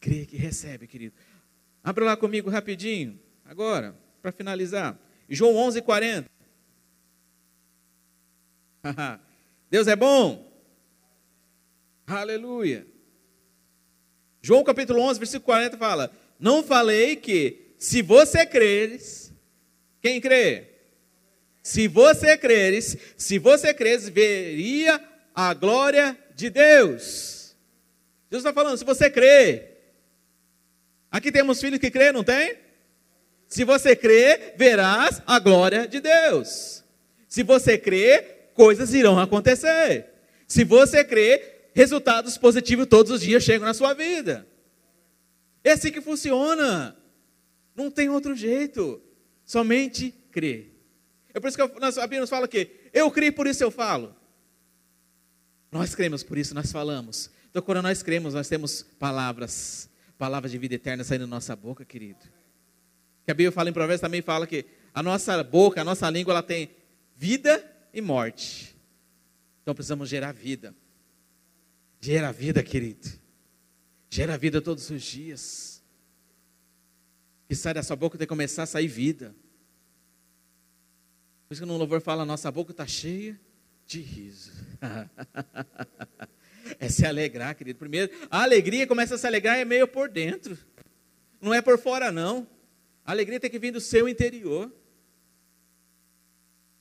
Crê 0.00 0.26
que 0.26 0.36
recebe, 0.36 0.88
querido. 0.88 1.14
Abra 1.84 2.04
lá 2.04 2.16
comigo 2.16 2.50
rapidinho, 2.50 3.16
agora, 3.44 3.96
para 4.20 4.32
finalizar. 4.32 4.98
João 5.28 5.54
11, 5.54 5.80
40. 5.80 6.28
Deus 9.70 9.86
é 9.86 9.94
bom. 9.94 10.52
Aleluia. 12.04 12.88
João 14.40 14.64
capítulo 14.64 15.00
11, 15.00 15.20
versículo 15.20 15.44
40 15.44 15.78
fala: 15.78 16.10
Não 16.40 16.64
falei 16.64 17.14
que 17.14 17.71
se 17.82 18.00
você 18.00 18.46
creres, 18.46 19.32
quem 20.00 20.20
crê? 20.20 20.68
Se 21.64 21.88
você 21.88 22.36
creres, 22.36 22.96
se 23.16 23.40
você 23.40 23.74
creres, 23.74 24.08
veria 24.08 25.02
a 25.34 25.52
glória 25.52 26.16
de 26.36 26.48
Deus. 26.48 27.56
Deus 28.30 28.42
está 28.44 28.52
falando, 28.52 28.78
se 28.78 28.84
você 28.84 29.10
crê. 29.10 29.64
Aqui 31.10 31.32
temos 31.32 31.60
filhos 31.60 31.80
que 31.80 31.90
crê, 31.90 32.12
não 32.12 32.22
tem? 32.22 32.56
Se 33.48 33.64
você 33.64 33.96
crê, 33.96 34.54
verás 34.56 35.20
a 35.26 35.40
glória 35.40 35.88
de 35.88 35.98
Deus. 35.98 36.84
Se 37.26 37.42
você 37.42 37.76
crê, 37.76 38.22
coisas 38.54 38.94
irão 38.94 39.18
acontecer. 39.18 40.06
Se 40.46 40.62
você 40.62 41.02
crê, 41.02 41.70
resultados 41.74 42.38
positivos 42.38 42.86
todos 42.86 43.10
os 43.10 43.20
dias 43.22 43.42
chegam 43.42 43.66
na 43.66 43.74
sua 43.74 43.92
vida. 43.92 44.46
É 45.64 45.72
assim 45.72 45.90
que 45.90 46.00
funciona. 46.00 47.01
Não 47.74 47.90
tem 47.90 48.08
outro 48.08 48.34
jeito. 48.34 49.00
Somente 49.44 50.14
crer. 50.30 50.72
É 51.34 51.40
por 51.40 51.48
isso 51.48 51.56
que 51.56 51.62
a 51.62 51.66
Bíblia 51.66 52.20
nos 52.20 52.30
fala 52.30 52.46
que 52.46 52.70
eu 52.92 53.10
creio, 53.10 53.32
por 53.32 53.46
isso 53.46 53.62
eu 53.62 53.70
falo. 53.70 54.14
Nós 55.70 55.94
cremos, 55.94 56.22
por 56.22 56.36
isso 56.36 56.54
nós 56.54 56.70
falamos. 56.70 57.30
Então, 57.50 57.62
quando 57.62 57.82
nós 57.82 58.02
cremos, 58.02 58.34
nós 58.34 58.48
temos 58.48 58.82
palavras, 58.98 59.88
palavras 60.18 60.52
de 60.52 60.58
vida 60.58 60.74
eterna 60.74 61.02
saindo 61.02 61.22
da 61.22 61.26
nossa 61.26 61.56
boca, 61.56 61.84
querido. 61.84 62.20
Que 63.24 63.30
a 63.30 63.34
Bíblia 63.34 63.52
fala 63.52 63.70
em 63.70 63.72
Provérbios 63.72 64.00
também 64.00 64.20
fala 64.20 64.46
que 64.46 64.66
a 64.92 65.02
nossa 65.02 65.42
boca, 65.42 65.80
a 65.80 65.84
nossa 65.84 66.08
língua, 66.10 66.32
ela 66.32 66.42
tem 66.42 66.70
vida 67.16 67.64
e 67.94 68.02
morte. 68.02 68.76
Então 69.62 69.74
precisamos 69.74 70.08
gerar 70.08 70.32
vida. 70.32 70.74
Gera 72.00 72.32
vida, 72.32 72.62
querido. 72.62 73.08
Gera 74.10 74.36
vida 74.36 74.60
todos 74.60 74.90
os 74.90 75.02
dias. 75.02 75.71
Que 77.52 77.56
sai 77.56 77.74
da 77.74 77.82
sua 77.82 77.96
boca 77.96 78.16
tem 78.16 78.26
que 78.26 78.30
começar 78.30 78.62
a 78.62 78.66
sair 78.66 78.88
vida. 78.88 79.36
Por 81.46 81.52
isso 81.52 81.60
que 81.60 81.68
no 81.68 81.76
louvor 81.76 82.00
fala, 82.00 82.24
nossa 82.24 82.50
boca 82.50 82.70
está 82.70 82.86
cheia 82.86 83.38
de 83.84 84.00
riso. 84.00 84.52
é 86.80 86.88
se 86.88 87.04
alegrar, 87.04 87.54
querido. 87.54 87.78
Primeiro, 87.78 88.10
a 88.30 88.42
alegria 88.42 88.86
começa 88.86 89.16
a 89.16 89.18
se 89.18 89.26
alegrar 89.26 89.58
é 89.58 89.66
meio 89.66 89.86
por 89.86 90.08
dentro. 90.08 90.56
Não 91.42 91.52
é 91.52 91.60
por 91.60 91.78
fora, 91.78 92.10
não. 92.10 92.48
A 93.04 93.10
alegria 93.10 93.38
tem 93.38 93.50
que 93.50 93.58
vir 93.58 93.70
do 93.70 93.82
seu 93.82 94.08
interior. 94.08 94.72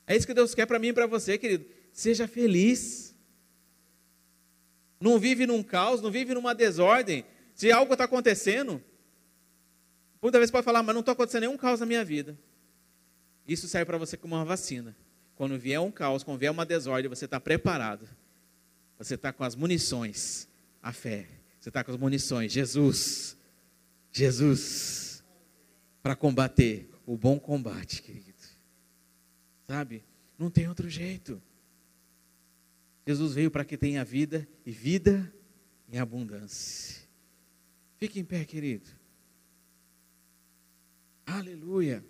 É 0.08 0.16
isso 0.16 0.26
que 0.26 0.34
Deus 0.34 0.56
quer 0.56 0.68
para 0.68 0.80
mim 0.80 0.88
e 0.88 0.94
para 0.94 1.06
você, 1.06 1.38
querido. 1.38 1.66
Seja 1.92 2.30
feliz. 2.30 3.14
Não 5.02 5.20
vive 5.20 5.46
num 5.46 5.64
caos, 5.64 6.02
não 6.02 6.10
vive 6.10 6.34
numa 6.34 6.56
desordem. 6.56 7.26
Se 7.54 7.74
algo 7.74 7.92
está 7.92 8.06
acontecendo, 8.06 8.82
muitas 10.22 10.40
vezes 10.40 10.52
pode 10.52 10.66
falar, 10.66 10.84
mas 10.84 10.94
não 10.94 11.00
está 11.00 11.14
acontecendo 11.14 11.42
nenhum 11.42 11.58
caos 11.58 11.80
na 11.80 11.86
minha 11.86 12.06
vida. 12.06 12.38
Isso 13.48 13.68
serve 13.68 13.86
para 13.86 13.98
você 13.98 14.16
como 14.16 14.36
uma 14.36 14.46
vacina. 14.46 14.96
Quando 15.36 15.58
vier 15.58 15.80
um 15.80 15.92
caos, 15.92 16.24
quando 16.24 16.38
vier 16.38 16.52
uma 16.52 16.66
desordem, 16.66 17.10
você 17.10 17.26
está 17.26 17.40
preparado. 17.40 18.08
Você 18.98 19.16
está 19.16 19.34
com 19.34 19.44
as 19.44 19.56
munições, 19.56 20.48
a 20.82 20.94
fé. 20.94 21.28
Você 21.60 21.70
está 21.70 21.84
com 21.84 21.92
as 21.92 21.98
munições, 21.98 22.52
Jesus. 22.52 23.36
Jesus. 24.12 25.24
Para 26.04 26.16
combater 26.16 26.90
o 27.06 27.18
bom 27.18 27.40
combate, 27.40 28.02
querido. 28.02 28.32
Sabe? 29.68 30.04
Não 30.38 30.50
tem 30.50 30.68
outro 30.68 30.90
jeito. 30.90 31.42
Jesus 33.06 33.34
veio 33.34 33.50
para 33.50 33.66
que 33.66 33.78
tenha 33.78 34.06
vida 34.06 34.48
e 34.66 34.72
vida 34.72 35.34
em 35.92 35.98
abundância. 35.98 37.02
Fique 37.98 38.20
em 38.20 38.24
pé, 38.24 38.46
querido. 38.46 39.01
Aleluia. 41.26 42.04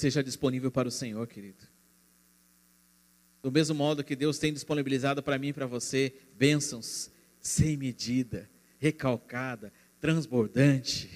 Seja 0.00 0.22
disponível 0.22 0.70
para 0.70 0.88
o 0.88 0.90
Senhor, 0.90 1.26
querido. 1.26 1.68
Do 3.42 3.52
mesmo 3.52 3.74
modo 3.74 4.02
que 4.02 4.16
Deus 4.16 4.38
tem 4.38 4.50
disponibilizado 4.50 5.22
para 5.22 5.38
mim 5.38 5.48
e 5.48 5.52
para 5.52 5.66
você 5.66 6.14
bênçãos 6.38 7.10
sem 7.38 7.76
medida, 7.76 8.48
recalcada, 8.78 9.70
transbordante. 10.00 11.08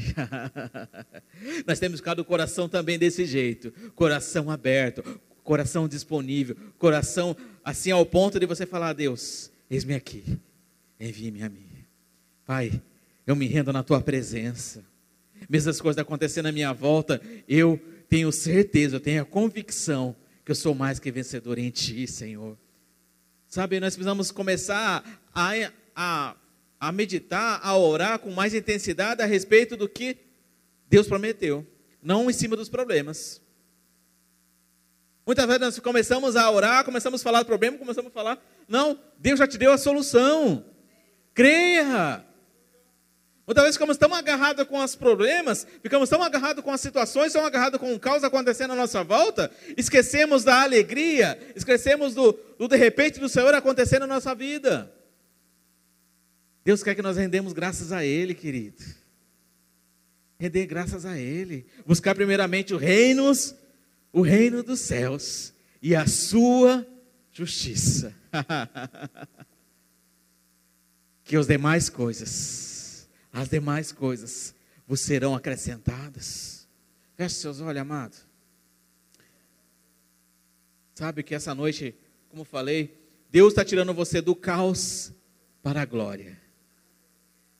Nós 1.66 1.78
temos 1.78 2.00
ficado 2.00 2.20
o 2.20 2.24
coração 2.24 2.68
também 2.68 2.98
desse 2.98 3.24
jeito, 3.24 3.72
coração 3.94 4.50
aberto, 4.50 5.02
coração 5.42 5.88
disponível, 5.88 6.56
coração 6.78 7.36
assim 7.64 7.90
ao 7.90 8.04
ponto 8.04 8.38
de 8.38 8.46
você 8.46 8.66
falar 8.66 8.92
Deus: 8.92 9.50
eis-me 9.70 9.94
aqui, 9.94 10.38
envie-me 11.00 11.42
a 11.42 11.48
mim. 11.48 11.66
Pai, 12.46 12.82
eu 13.26 13.34
me 13.34 13.46
rendo 13.46 13.72
na 13.72 13.82
tua 13.82 14.00
presença. 14.00 14.84
Mesmo 15.48 15.70
as 15.70 15.80
coisas 15.80 16.00
acontecendo 16.00 16.46
à 16.46 16.52
minha 16.52 16.72
volta, 16.72 17.20
eu 17.48 17.80
tenho 18.08 18.30
certeza, 18.30 18.96
eu 18.96 19.00
tenho 19.00 19.22
a 19.22 19.26
convicção 19.26 20.14
que 20.44 20.50
eu 20.50 20.54
sou 20.54 20.74
mais 20.74 20.98
que 20.98 21.10
vencedor 21.10 21.58
em 21.58 21.70
Ti, 21.70 22.06
Senhor. 22.06 22.56
Sabe, 23.46 23.80
nós 23.80 23.94
precisamos 23.94 24.30
começar 24.30 25.04
a, 25.34 25.52
a, 25.94 26.36
a 26.88 26.92
meditar, 26.92 27.60
a 27.62 27.76
orar 27.76 28.18
com 28.18 28.30
mais 28.30 28.54
intensidade 28.54 29.22
a 29.22 29.26
respeito 29.26 29.76
do 29.76 29.88
que 29.88 30.18
Deus 30.86 31.06
prometeu, 31.06 31.66
não 32.02 32.28
em 32.28 32.32
cima 32.32 32.56
dos 32.56 32.68
problemas. 32.68 33.40
Muitas 35.26 35.46
vezes 35.46 35.60
nós 35.60 35.78
começamos 35.78 36.36
a 36.36 36.50
orar, 36.50 36.84
começamos 36.84 37.22
a 37.22 37.24
falar 37.24 37.42
do 37.42 37.46
problema, 37.46 37.78
começamos 37.78 38.10
a 38.10 38.14
falar, 38.14 38.38
não, 38.68 38.98
Deus 39.18 39.38
já 39.38 39.46
te 39.46 39.56
deu 39.56 39.72
a 39.72 39.78
solução. 39.78 40.62
Creia. 41.32 42.22
Muitas 43.46 43.64
vezes 43.64 43.76
ficamos 43.76 43.96
tão 43.96 44.14
agarrados 44.14 44.66
com 44.66 44.78
os 44.78 44.94
problemas, 44.94 45.66
ficamos 45.82 46.10
tão 46.10 46.22
agarrados 46.22 46.62
com 46.62 46.70
as 46.70 46.82
situações, 46.82 47.32
tão 47.32 47.46
agarrados 47.46 47.80
com 47.80 47.94
o 47.94 47.98
caos 47.98 48.22
acontecendo 48.24 48.72
à 48.72 48.76
nossa 48.76 49.02
volta, 49.02 49.50
esquecemos 49.76 50.44
da 50.44 50.62
alegria, 50.62 51.38
esquecemos 51.56 52.14
do, 52.14 52.38
do 52.58 52.68
de 52.68 52.76
repente 52.76 53.18
do 53.18 53.28
Senhor 53.28 53.54
acontecendo 53.54 54.06
na 54.06 54.14
nossa 54.14 54.34
vida. 54.34 54.93
Deus 56.64 56.82
quer 56.82 56.94
que 56.94 57.02
nós 57.02 57.18
rendemos 57.18 57.52
graças 57.52 57.92
a 57.92 58.04
Ele, 58.04 58.34
querido. 58.34 58.82
Render 60.38 60.66
graças 60.66 61.04
a 61.04 61.18
Ele. 61.18 61.66
Buscar 61.86 62.14
primeiramente 62.14 62.72
o 62.72 62.78
reino, 62.78 63.30
o 64.10 64.22
reino 64.22 64.62
dos 64.62 64.80
céus 64.80 65.52
e 65.82 65.94
a 65.94 66.06
sua 66.06 66.86
justiça. 67.30 68.14
que 71.22 71.36
as 71.36 71.46
demais 71.46 71.90
coisas, 71.90 73.08
as 73.30 73.48
demais 73.50 73.92
coisas 73.92 74.54
vos 74.86 75.00
serão 75.00 75.34
acrescentadas. 75.34 76.66
Feche 77.14 77.34
seus 77.36 77.60
olhos, 77.60 77.82
amado. 77.82 78.16
Sabe 80.94 81.22
que 81.22 81.34
essa 81.34 81.54
noite, 81.54 81.94
como 82.30 82.44
falei, 82.44 82.96
Deus 83.30 83.52
está 83.52 83.64
tirando 83.64 83.92
você 83.92 84.20
do 84.22 84.34
caos 84.34 85.12
para 85.62 85.82
a 85.82 85.84
glória. 85.84 86.43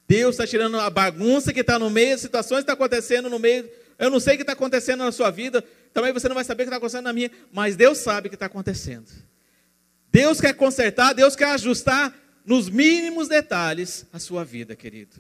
Deus 0.07 0.35
está 0.35 0.47
tirando 0.47 0.79
a 0.79 0.91
bagunça 0.91 1.53
que 1.53 1.61
está 1.61 1.79
no 1.79 1.89
meio, 1.89 2.15
as 2.15 2.21
situações 2.21 2.59
que 2.59 2.71
estão 2.71 2.77
tá 2.77 2.85
acontecendo 2.85 3.31
no 3.31 3.39
meio. 3.39 3.69
Eu 3.99 4.11
não 4.11 4.21
sei 4.21 4.35
o 4.35 4.37
que 4.37 4.43
está 4.43 4.53
acontecendo 4.53 5.05
na 5.05 5.13
sua 5.13 5.31
vida, 5.31 5.65
também 5.93 6.13
você 6.13 6.29
não 6.29 6.35
vai 6.35 6.45
saber 6.45 6.65
o 6.65 6.67
que 6.67 6.69
está 6.69 6.77
acontecendo 6.77 7.05
na 7.05 7.13
minha, 7.13 7.31
mas 7.53 7.77
Deus 7.77 7.99
sabe 7.99 8.27
o 8.27 8.31
que 8.31 8.37
está 8.37 8.47
acontecendo. 8.47 9.09
Deus 10.11 10.41
quer 10.41 10.55
consertar, 10.55 11.13
Deus 11.13 11.35
quer 11.35 11.51
ajustar 11.51 12.15
nos 12.45 12.69
mínimos 12.69 13.29
detalhes 13.29 14.07
a 14.13 14.19
sua 14.19 14.45
vida, 14.45 14.77
querido. 14.77 15.17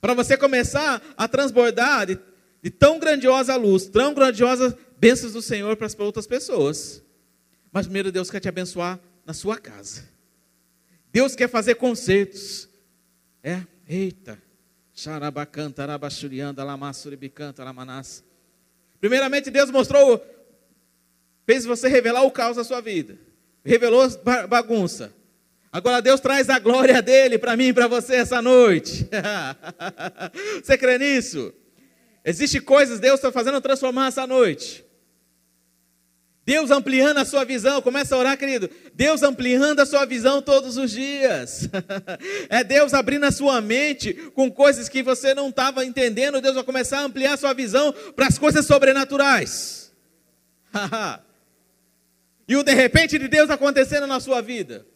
Para 0.00 0.14
você 0.14 0.36
começar 0.36 1.02
a 1.16 1.28
transbordar 1.28 2.06
de, 2.06 2.18
de, 2.62 2.70
tão 2.70 2.98
grandiosa 2.98 3.56
luz, 3.56 3.86
tão 3.86 4.14
grandiosa 4.14 4.76
bênçãos 4.98 5.32
do 5.32 5.42
Senhor 5.42 5.76
para, 5.76 5.88
para 5.88 6.04
outras 6.04 6.26
pessoas. 6.26 7.02
Mas 7.72 7.86
primeiro 7.86 8.10
Deus 8.10 8.30
quer 8.30 8.40
te 8.40 8.48
abençoar 8.48 8.98
na 9.24 9.32
sua 9.32 9.58
casa. 9.58 10.02
Deus 11.12 11.34
quer 11.34 11.48
fazer 11.48 11.74
concertos. 11.76 12.68
É, 13.48 13.62
eita. 13.88 14.38
Xarabacanta, 14.92 15.82
arabaxurianda, 15.82 16.62
lamassuribicanta, 16.62 17.64
lamanás. 17.64 18.22
Primeiramente, 19.00 19.50
Deus 19.50 19.70
mostrou, 19.70 20.22
fez 21.46 21.64
você 21.64 21.88
revelar 21.88 22.24
o 22.24 22.30
caos 22.30 22.56
da 22.58 22.64
sua 22.64 22.82
vida. 22.82 23.16
Revelou 23.64 24.06
bagunça. 24.48 25.14
Agora 25.72 26.02
Deus 26.02 26.20
traz 26.20 26.50
a 26.50 26.58
glória 26.58 27.00
dele 27.00 27.38
para 27.38 27.56
mim 27.56 27.68
e 27.68 27.72
para 27.72 27.86
você 27.86 28.16
essa 28.16 28.42
noite. 28.42 29.08
você 30.62 30.76
crê 30.76 30.98
nisso? 30.98 31.50
Existem 32.22 32.60
coisas 32.60 33.00
Deus 33.00 33.14
está 33.14 33.32
fazendo 33.32 33.60
transformar 33.62 34.08
essa 34.08 34.26
noite. 34.26 34.84
Deus 36.48 36.70
ampliando 36.70 37.18
a 37.18 37.26
sua 37.26 37.44
visão, 37.44 37.82
começa 37.82 38.14
a 38.14 38.18
orar, 38.18 38.38
querido. 38.38 38.70
Deus 38.94 39.22
ampliando 39.22 39.80
a 39.80 39.84
sua 39.84 40.06
visão 40.06 40.40
todos 40.40 40.78
os 40.78 40.90
dias. 40.90 41.68
é 42.48 42.64
Deus 42.64 42.94
abrindo 42.94 43.24
a 43.24 43.30
sua 43.30 43.60
mente 43.60 44.14
com 44.34 44.50
coisas 44.50 44.88
que 44.88 45.02
você 45.02 45.34
não 45.34 45.50
estava 45.50 45.84
entendendo. 45.84 46.40
Deus 46.40 46.54
vai 46.54 46.64
começar 46.64 47.00
a 47.00 47.02
ampliar 47.02 47.34
a 47.34 47.36
sua 47.36 47.52
visão 47.52 47.92
para 48.16 48.28
as 48.28 48.38
coisas 48.38 48.64
sobrenaturais. 48.64 49.92
e 52.48 52.56
o 52.56 52.62
de 52.62 52.72
repente 52.72 53.18
de 53.18 53.28
Deus 53.28 53.50
acontecendo 53.50 54.06
na 54.06 54.18
sua 54.18 54.40
vida. 54.40 54.86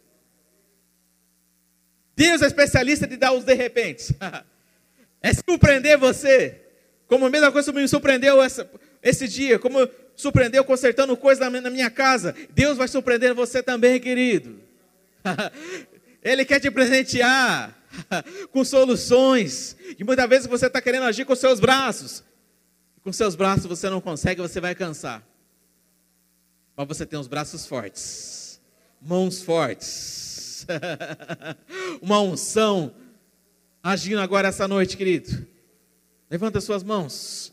Deus 2.17 2.41
é 2.41 2.47
especialista 2.47 3.07
de 3.07 3.19
dar 3.19 3.33
os 3.33 3.45
de 3.45 3.53
repente. 3.53 4.17
é 5.21 5.35
surpreender 5.35 5.99
você. 5.99 6.63
Como 7.07 7.27
a 7.27 7.31
mesma 7.31 7.53
coisa 7.53 7.71
me 7.73 7.87
surpreendeu 7.87 8.43
essa, 8.43 8.67
esse 9.03 9.29
dia, 9.29 9.59
como 9.59 9.87
surpreendeu 10.17 10.65
consertando 10.65 11.17
coisas 11.17 11.51
na 11.51 11.71
minha 11.71 11.91
casa, 11.91 12.35
Deus 12.51 12.77
vai 12.77 12.89
surpreender 12.89 13.35
você 13.35 13.63
também, 13.63 14.01
querido. 14.01 14.61
Ele 16.23 16.45
quer 16.45 16.61
te 16.61 16.71
presentear 16.71 17.77
com 18.53 18.65
soluções. 18.65 19.77
E 19.99 20.05
muitas 20.05 20.29
vezes 20.29 20.47
você 20.47 20.67
está 20.67 20.81
querendo 20.81 21.05
agir 21.05 21.25
com 21.25 21.35
seus 21.35 21.59
braços. 21.59 22.23
Com 23.03 23.13
seus 23.13 23.35
braços 23.35 23.67
você 23.67 23.91
não 23.91 24.01
consegue, 24.01 24.41
você 24.41 24.61
vai 24.61 24.75
cansar. 24.75 25.23
Mas 26.77 26.89
você 26.89 27.05
tem 27.05 27.19
os 27.19 27.27
braços 27.27 27.67
fortes, 27.67 28.61
mãos 29.01 29.43
fortes, 29.43 30.67
uma 32.01 32.21
unção 32.21 32.95
agindo 33.83 34.21
agora 34.21 34.49
essa 34.49 34.67
noite, 34.67 34.97
querido. 34.97 35.47
Levanta 36.31 36.61
suas 36.61 36.83
mãos. 36.83 37.53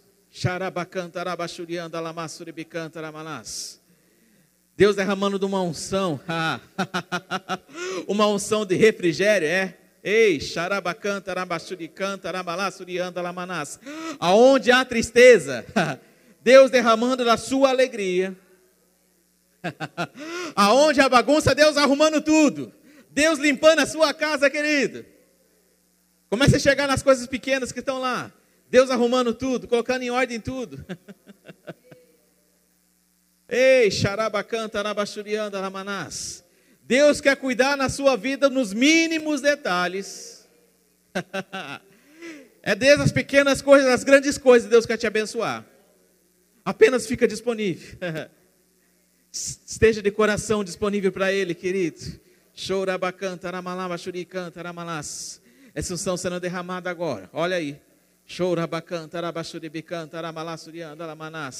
Deus 4.77 4.95
derramando 4.95 5.37
de 5.37 5.45
uma 5.45 5.61
unção, 5.61 6.19
uma 8.07 8.27
unção 8.27 8.65
de 8.65 8.75
refrigério, 8.75 9.47
é? 9.47 9.75
Ei, 10.01 10.39
xarabacanta, 10.39 11.31
arabachuricanta, 11.31 12.29
arabalassurianda, 12.29 13.21
lamanás. 13.21 13.79
Aonde 14.19 14.71
há 14.71 14.85
tristeza, 14.85 15.65
Deus 16.41 16.71
derramando 16.71 17.25
da 17.25 17.35
sua 17.35 17.69
alegria. 17.69 18.37
Aonde 20.55 21.01
há 21.01 21.09
bagunça, 21.09 21.53
Deus 21.53 21.75
arrumando 21.75 22.21
tudo. 22.21 22.71
Deus 23.09 23.37
limpando 23.39 23.79
a 23.79 23.85
sua 23.85 24.13
casa, 24.13 24.49
querido. 24.49 25.05
Comece 26.29 26.55
a 26.55 26.59
chegar 26.59 26.87
nas 26.87 27.03
coisas 27.03 27.27
pequenas 27.27 27.71
que 27.71 27.79
estão 27.79 27.99
lá. 27.99 28.31
Deus 28.69 28.91
arrumando 28.91 29.33
tudo, 29.33 29.67
colocando 29.67 30.03
em 30.03 30.11
ordem 30.11 30.39
tudo. 30.39 30.85
Ei, 33.49 33.89
xarabacanta, 33.89 34.77
arabachurianda, 34.77 35.59
ramanás. 35.59 36.43
Deus 36.83 37.19
quer 37.19 37.35
cuidar 37.35 37.75
na 37.75 37.89
sua 37.89 38.15
vida 38.15 38.49
nos 38.49 38.73
mínimos 38.73 39.41
detalhes. 39.41 40.47
é 42.61 42.75
desde 42.75 43.03
as 43.03 43.11
pequenas 43.11 43.61
coisas, 43.61 43.89
as 43.89 44.03
grandes 44.03 44.37
coisas, 44.37 44.69
Deus 44.69 44.85
quer 44.85 44.97
te 44.97 45.07
abençoar. 45.07 45.65
Apenas 46.63 47.07
fica 47.07 47.27
disponível. 47.27 47.97
Esteja 49.31 50.01
de 50.01 50.11
coração 50.11 50.63
disponível 50.63 51.11
para 51.11 51.31
Ele, 51.31 51.55
querido. 51.55 51.99
Chorabacanta, 52.53 53.47
aramalá, 53.47 53.87
canta, 54.27 54.59
aramalás. 54.59 55.41
Essa 55.73 55.93
unção 55.93 56.17
sendo 56.17 56.39
derramada 56.39 56.89
agora. 56.89 57.29
Olha 57.33 57.55
aí. 57.55 57.79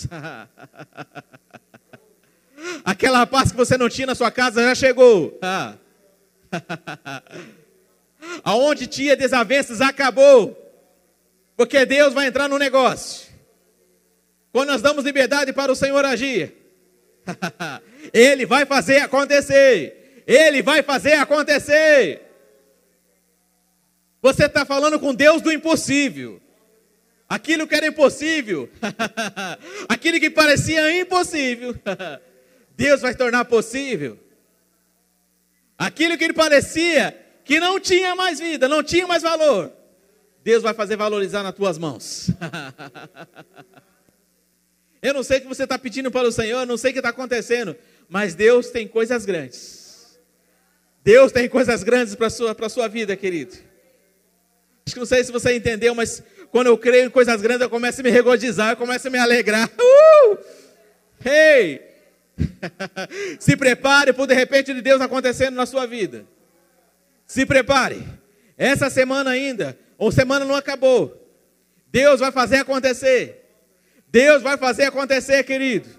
Aquela 2.85 3.25
paz 3.25 3.51
que 3.51 3.57
você 3.57 3.77
não 3.77 3.89
tinha 3.89 4.07
na 4.07 4.15
sua 4.15 4.29
casa 4.29 4.61
já 4.61 4.75
chegou. 4.75 5.39
Aonde 8.43 8.87
tinha 8.87 9.17
desavenças 9.17 9.81
acabou. 9.81 10.55
Porque 11.57 11.85
Deus 11.85 12.13
vai 12.13 12.27
entrar 12.27 12.47
no 12.47 12.57
negócio. 12.57 13.27
Quando 14.51 14.69
nós 14.69 14.81
damos 14.81 15.03
liberdade 15.03 15.51
para 15.51 15.71
o 15.71 15.75
Senhor 15.75 16.05
agir, 16.05 16.55
Ele 18.13 18.45
vai 18.45 18.65
fazer 18.65 18.99
acontecer. 18.99 20.23
Ele 20.25 20.61
vai 20.61 20.83
fazer 20.83 21.13
acontecer. 21.13 22.21
Você 24.21 24.45
está 24.45 24.65
falando 24.65 24.99
com 24.99 25.13
Deus 25.13 25.41
do 25.41 25.51
impossível. 25.51 26.41
Aquilo 27.29 27.67
que 27.67 27.75
era 27.75 27.85
impossível, 27.85 28.67
aquilo 29.87 30.19
que 30.19 30.31
parecia 30.31 30.99
impossível, 30.99 31.75
Deus 32.75 33.01
vai 33.01 33.13
tornar 33.13 33.45
possível. 33.45 34.17
Aquilo 35.77 36.17
que 36.17 36.33
parecia 36.33 37.15
que 37.45 37.59
não 37.59 37.79
tinha 37.79 38.15
mais 38.15 38.39
vida, 38.39 38.67
não 38.67 38.81
tinha 38.81 39.05
mais 39.05 39.21
valor, 39.21 39.71
Deus 40.43 40.63
vai 40.63 40.73
fazer 40.73 40.95
valorizar 40.95 41.43
nas 41.43 41.53
tuas 41.53 41.77
mãos. 41.77 42.31
Eu 45.01 45.13
não 45.13 45.23
sei 45.23 45.37
o 45.37 45.41
que 45.41 45.47
você 45.47 45.63
está 45.63 45.77
pedindo 45.77 46.09
para 46.09 46.27
o 46.27 46.31
Senhor, 46.31 46.65
não 46.65 46.77
sei 46.77 46.89
o 46.89 46.93
que 46.93 46.99
está 46.99 47.09
acontecendo, 47.09 47.75
mas 48.09 48.33
Deus 48.33 48.69
tem 48.69 48.87
coisas 48.87 49.23
grandes. 49.23 50.19
Deus 51.03 51.31
tem 51.31 51.47
coisas 51.47 51.83
grandes 51.83 52.15
para 52.15 52.27
a 52.27 52.29
sua, 52.29 52.69
sua 52.69 52.87
vida, 52.87 53.15
querido. 53.15 53.55
Acho 54.85 54.95
que 54.95 54.99
não 54.99 55.05
sei 55.05 55.23
se 55.23 55.31
você 55.31 55.55
entendeu, 55.55 55.93
mas 55.93 56.23
quando 56.51 56.67
eu 56.67 56.77
creio 56.77 57.05
em 57.05 57.09
coisas 57.09 57.41
grandes, 57.41 57.61
eu 57.61 57.69
começo 57.69 58.01
a 58.01 58.03
me 58.03 58.09
regozijar, 58.09 58.71
eu 58.71 58.77
começo 58.77 59.07
a 59.07 59.11
me 59.11 59.17
alegrar. 59.17 59.69
Uh! 59.79 60.37
Hey! 61.25 61.81
Se 63.39 63.55
prepare 63.57 64.11
o 64.11 64.25
de 64.25 64.33
repente 64.33 64.73
de 64.73 64.81
Deus 64.81 65.01
acontecendo 65.01 65.55
na 65.55 65.65
sua 65.65 65.85
vida. 65.85 66.25
Se 67.25 67.45
prepare. 67.45 68.05
Essa 68.57 68.89
semana 68.89 69.31
ainda, 69.31 69.77
ou 69.97 70.11
semana 70.11 70.45
não 70.45 70.55
acabou. 70.55 71.15
Deus 71.91 72.19
vai 72.19 72.31
fazer 72.31 72.57
acontecer. 72.57 73.45
Deus 74.07 74.41
vai 74.41 74.57
fazer 74.57 74.85
acontecer, 74.85 75.43
querido. 75.43 75.89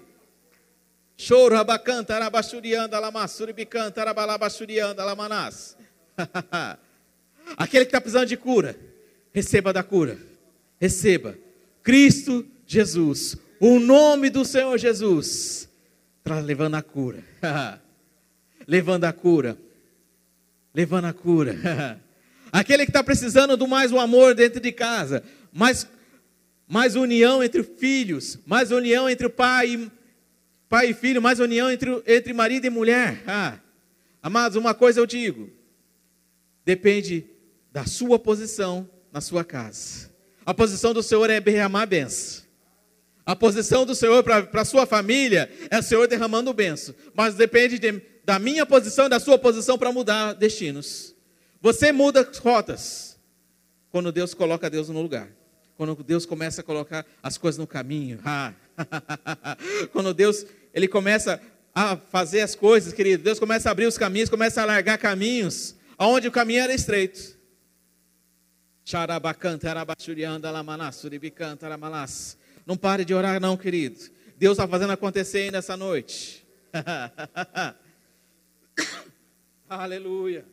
Choro, 1.17 1.57
abacanta, 1.57 2.15
arabachurianda, 2.15 2.99
lamassuri, 2.99 3.53
arabalabachurianda, 3.95 5.03
lamanás. 5.03 5.77
Aquele 7.57 7.85
que 7.85 7.89
está 7.89 8.01
precisando 8.01 8.27
de 8.27 8.37
cura 8.37 8.75
receba 9.33 9.71
da 9.71 9.83
cura. 9.83 10.17
Receba. 10.81 11.37
Cristo 11.83 12.43
Jesus. 12.65 13.37
O 13.59 13.79
nome 13.79 14.31
do 14.31 14.43
Senhor 14.43 14.75
Jesus. 14.79 15.69
Levando 16.43 16.73
a 16.73 16.81
cura. 16.81 17.23
levando 18.67 19.03
a 19.03 19.13
cura. 19.13 19.55
Levando 20.73 21.05
a 21.05 21.13
cura. 21.13 22.01
Aquele 22.51 22.85
que 22.85 22.89
está 22.89 23.03
precisando 23.03 23.55
do 23.55 23.67
mais 23.67 23.91
o 23.91 23.99
amor 23.99 24.33
dentro 24.33 24.59
de 24.59 24.71
casa. 24.71 25.23
Mais, 25.53 25.87
mais 26.67 26.95
união 26.95 27.43
entre 27.43 27.61
filhos. 27.61 28.39
Mais 28.43 28.71
união 28.71 29.07
entre 29.07 29.29
pai 29.29 29.75
e, 29.75 29.91
pai 30.67 30.89
e 30.89 30.93
filho. 30.95 31.21
Mais 31.21 31.39
união 31.39 31.69
entre, 31.69 32.01
entre 32.07 32.33
marido 32.33 32.65
e 32.65 32.71
mulher. 32.71 33.21
Ah. 33.27 33.59
Amados, 34.23 34.55
uma 34.57 34.73
coisa 34.73 34.99
eu 34.99 35.05
digo. 35.05 35.47
Depende 36.65 37.27
da 37.71 37.85
sua 37.85 38.17
posição 38.17 38.89
na 39.11 39.21
sua 39.21 39.43
casa. 39.43 40.10
A 40.45 40.53
posição 40.53 40.93
do 40.93 41.03
Senhor 41.03 41.29
é 41.29 41.39
derramar 41.39 41.85
bênção. 41.85 42.43
A 43.25 43.35
posição 43.35 43.85
do 43.85 43.93
Senhor 43.93 44.23
para 44.23 44.49
a 44.51 44.65
sua 44.65 44.85
família 44.85 45.49
é 45.69 45.79
o 45.79 45.83
Senhor 45.83 46.07
derramando 46.07 46.53
bênção. 46.53 46.95
Mas 47.13 47.35
depende 47.35 47.77
de, 47.77 48.01
da 48.25 48.39
minha 48.39 48.65
posição 48.65 49.05
e 49.05 49.09
da 49.09 49.19
sua 49.19 49.37
posição 49.37 49.77
para 49.77 49.91
mudar 49.91 50.33
destinos. 50.33 51.15
Você 51.61 51.91
muda 51.91 52.27
rotas 52.41 53.17
quando 53.91 54.11
Deus 54.11 54.33
coloca 54.33 54.69
Deus 54.69 54.89
no 54.89 55.01
lugar. 55.01 55.29
Quando 55.77 55.95
Deus 56.03 56.25
começa 56.25 56.61
a 56.61 56.63
colocar 56.63 57.05
as 57.21 57.37
coisas 57.37 57.59
no 57.59 57.67
caminho. 57.67 58.19
Ah. 58.25 58.53
quando 59.93 60.13
Deus 60.13 60.45
ele 60.73 60.87
começa 60.87 61.39
a 61.73 61.95
fazer 61.95 62.41
as 62.41 62.55
coisas, 62.55 62.93
querido. 62.93 63.23
Deus 63.23 63.39
começa 63.39 63.69
a 63.69 63.71
abrir 63.71 63.85
os 63.85 63.97
caminhos, 63.97 64.29
começa 64.29 64.61
a 64.61 64.65
largar 64.65 64.97
caminhos, 64.97 65.75
aonde 65.97 66.27
o 66.27 66.31
caminho 66.31 66.61
era 66.61 66.73
estreito. 66.73 67.37
Não 72.65 72.75
pare 72.75 73.05
de 73.05 73.13
orar, 73.13 73.39
não, 73.39 73.55
querido. 73.55 73.99
Deus 74.37 74.57
está 74.57 74.67
fazendo 74.67 74.91
acontecer 74.91 75.39
ainda 75.39 75.59
essa 75.59 75.77
noite. 75.77 76.45
Aleluia. 79.69 80.45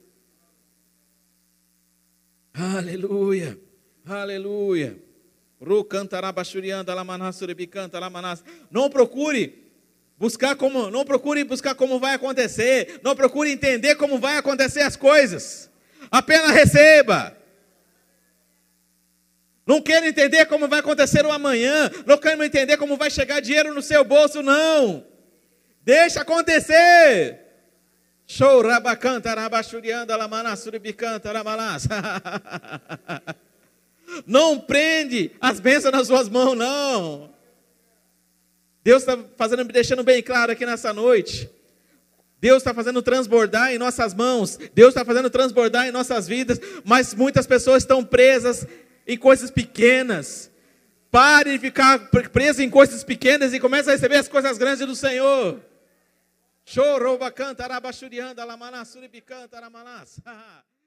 Aleluia. 2.55 3.59
Aleluia. 4.07 4.97
Não 8.71 8.91
procure 8.91 9.73
buscar 10.17 10.55
como, 10.57 10.91
não 10.91 11.05
procure 11.05 11.45
buscar 11.45 11.75
como 11.75 11.99
vai 11.99 12.15
acontecer, 12.15 13.01
não 13.03 13.17
procure 13.17 13.51
entender 13.51 13.95
como 13.95 14.19
vai 14.19 14.37
acontecer 14.37 14.83
as 14.83 14.97
coisas. 14.97 15.71
Apenas 16.11 16.51
receba. 16.53 17.38
Não 19.69 19.83
quero 19.83 20.07
entender 20.07 20.47
como 20.47 20.67
vai 20.67 20.81
acontecer 20.81 21.27
o 21.27 21.31
amanhã. 21.31 21.91
Não 22.07 22.17
quero 22.17 22.43
entender 22.43 22.79
como 22.79 22.97
vai 22.97 23.11
chegar 23.11 23.39
dinheiro 23.41 23.75
no 23.75 23.83
seu 23.83 24.03
bolso, 24.03 24.43
não. 24.43 25.05
Deixa 25.83 26.23
acontecer. 26.23 27.39
Show 28.27 28.63
rabacanta 28.63 29.35
rabachurianda 29.35 30.17
lamanasuribicanta 30.17 31.31
lamalas. 31.33 31.87
Não 34.27 34.59
prende 34.59 35.33
as 35.39 35.61
bênçãos 35.61 35.93
nas 35.93 36.07
suas 36.07 36.31
mãos, 36.31 36.57
não. 36.57 37.31
Deus 38.83 39.03
está 39.03 39.19
fazendo, 39.37 39.65
deixando 39.65 40.03
bem 40.03 40.23
claro 40.23 40.51
aqui 40.51 40.65
nessa 40.65 40.95
noite. 40.95 41.49
Deus 42.41 42.59
está 42.59 42.73
fazendo 42.73 43.03
transbordar 43.03 43.71
em 43.71 43.79
nossas 43.79 44.15
mãos. 44.15 44.59
Deus 44.75 44.95
está 44.95 45.05
fazendo 45.05 45.29
transbordar 45.29 45.87
em 45.87 45.93
nossas 45.93 46.27
vidas. 46.27 46.59
Mas 46.87 47.13
muitas 47.13 47.47
pessoas 47.47 47.83
estão 47.83 48.03
presas 48.03 48.67
em 49.09 49.17
coisas 49.17 49.51
pequenas. 49.51 50.51
Pare 51.11 51.53
de 51.53 51.59
ficar 51.59 52.11
preso 52.11 52.63
em 52.63 52.69
coisas 52.69 53.03
pequenas 53.03 53.55
e 53.55 53.59
comece 53.59 53.89
a 53.89 53.93
receber 53.95 54.17
as 54.17 54.29
coisas 54.29 54.59
grandes 54.59 54.87
do 54.87 54.95
Senhor. 54.95 55.59
Chorou, 56.67 57.17
bacanta, 57.17 57.65
arabachurianda, 57.65 58.45
lamanassuri, 58.45 59.09
bicanta, 59.09 59.57
aramanas. 59.57 60.21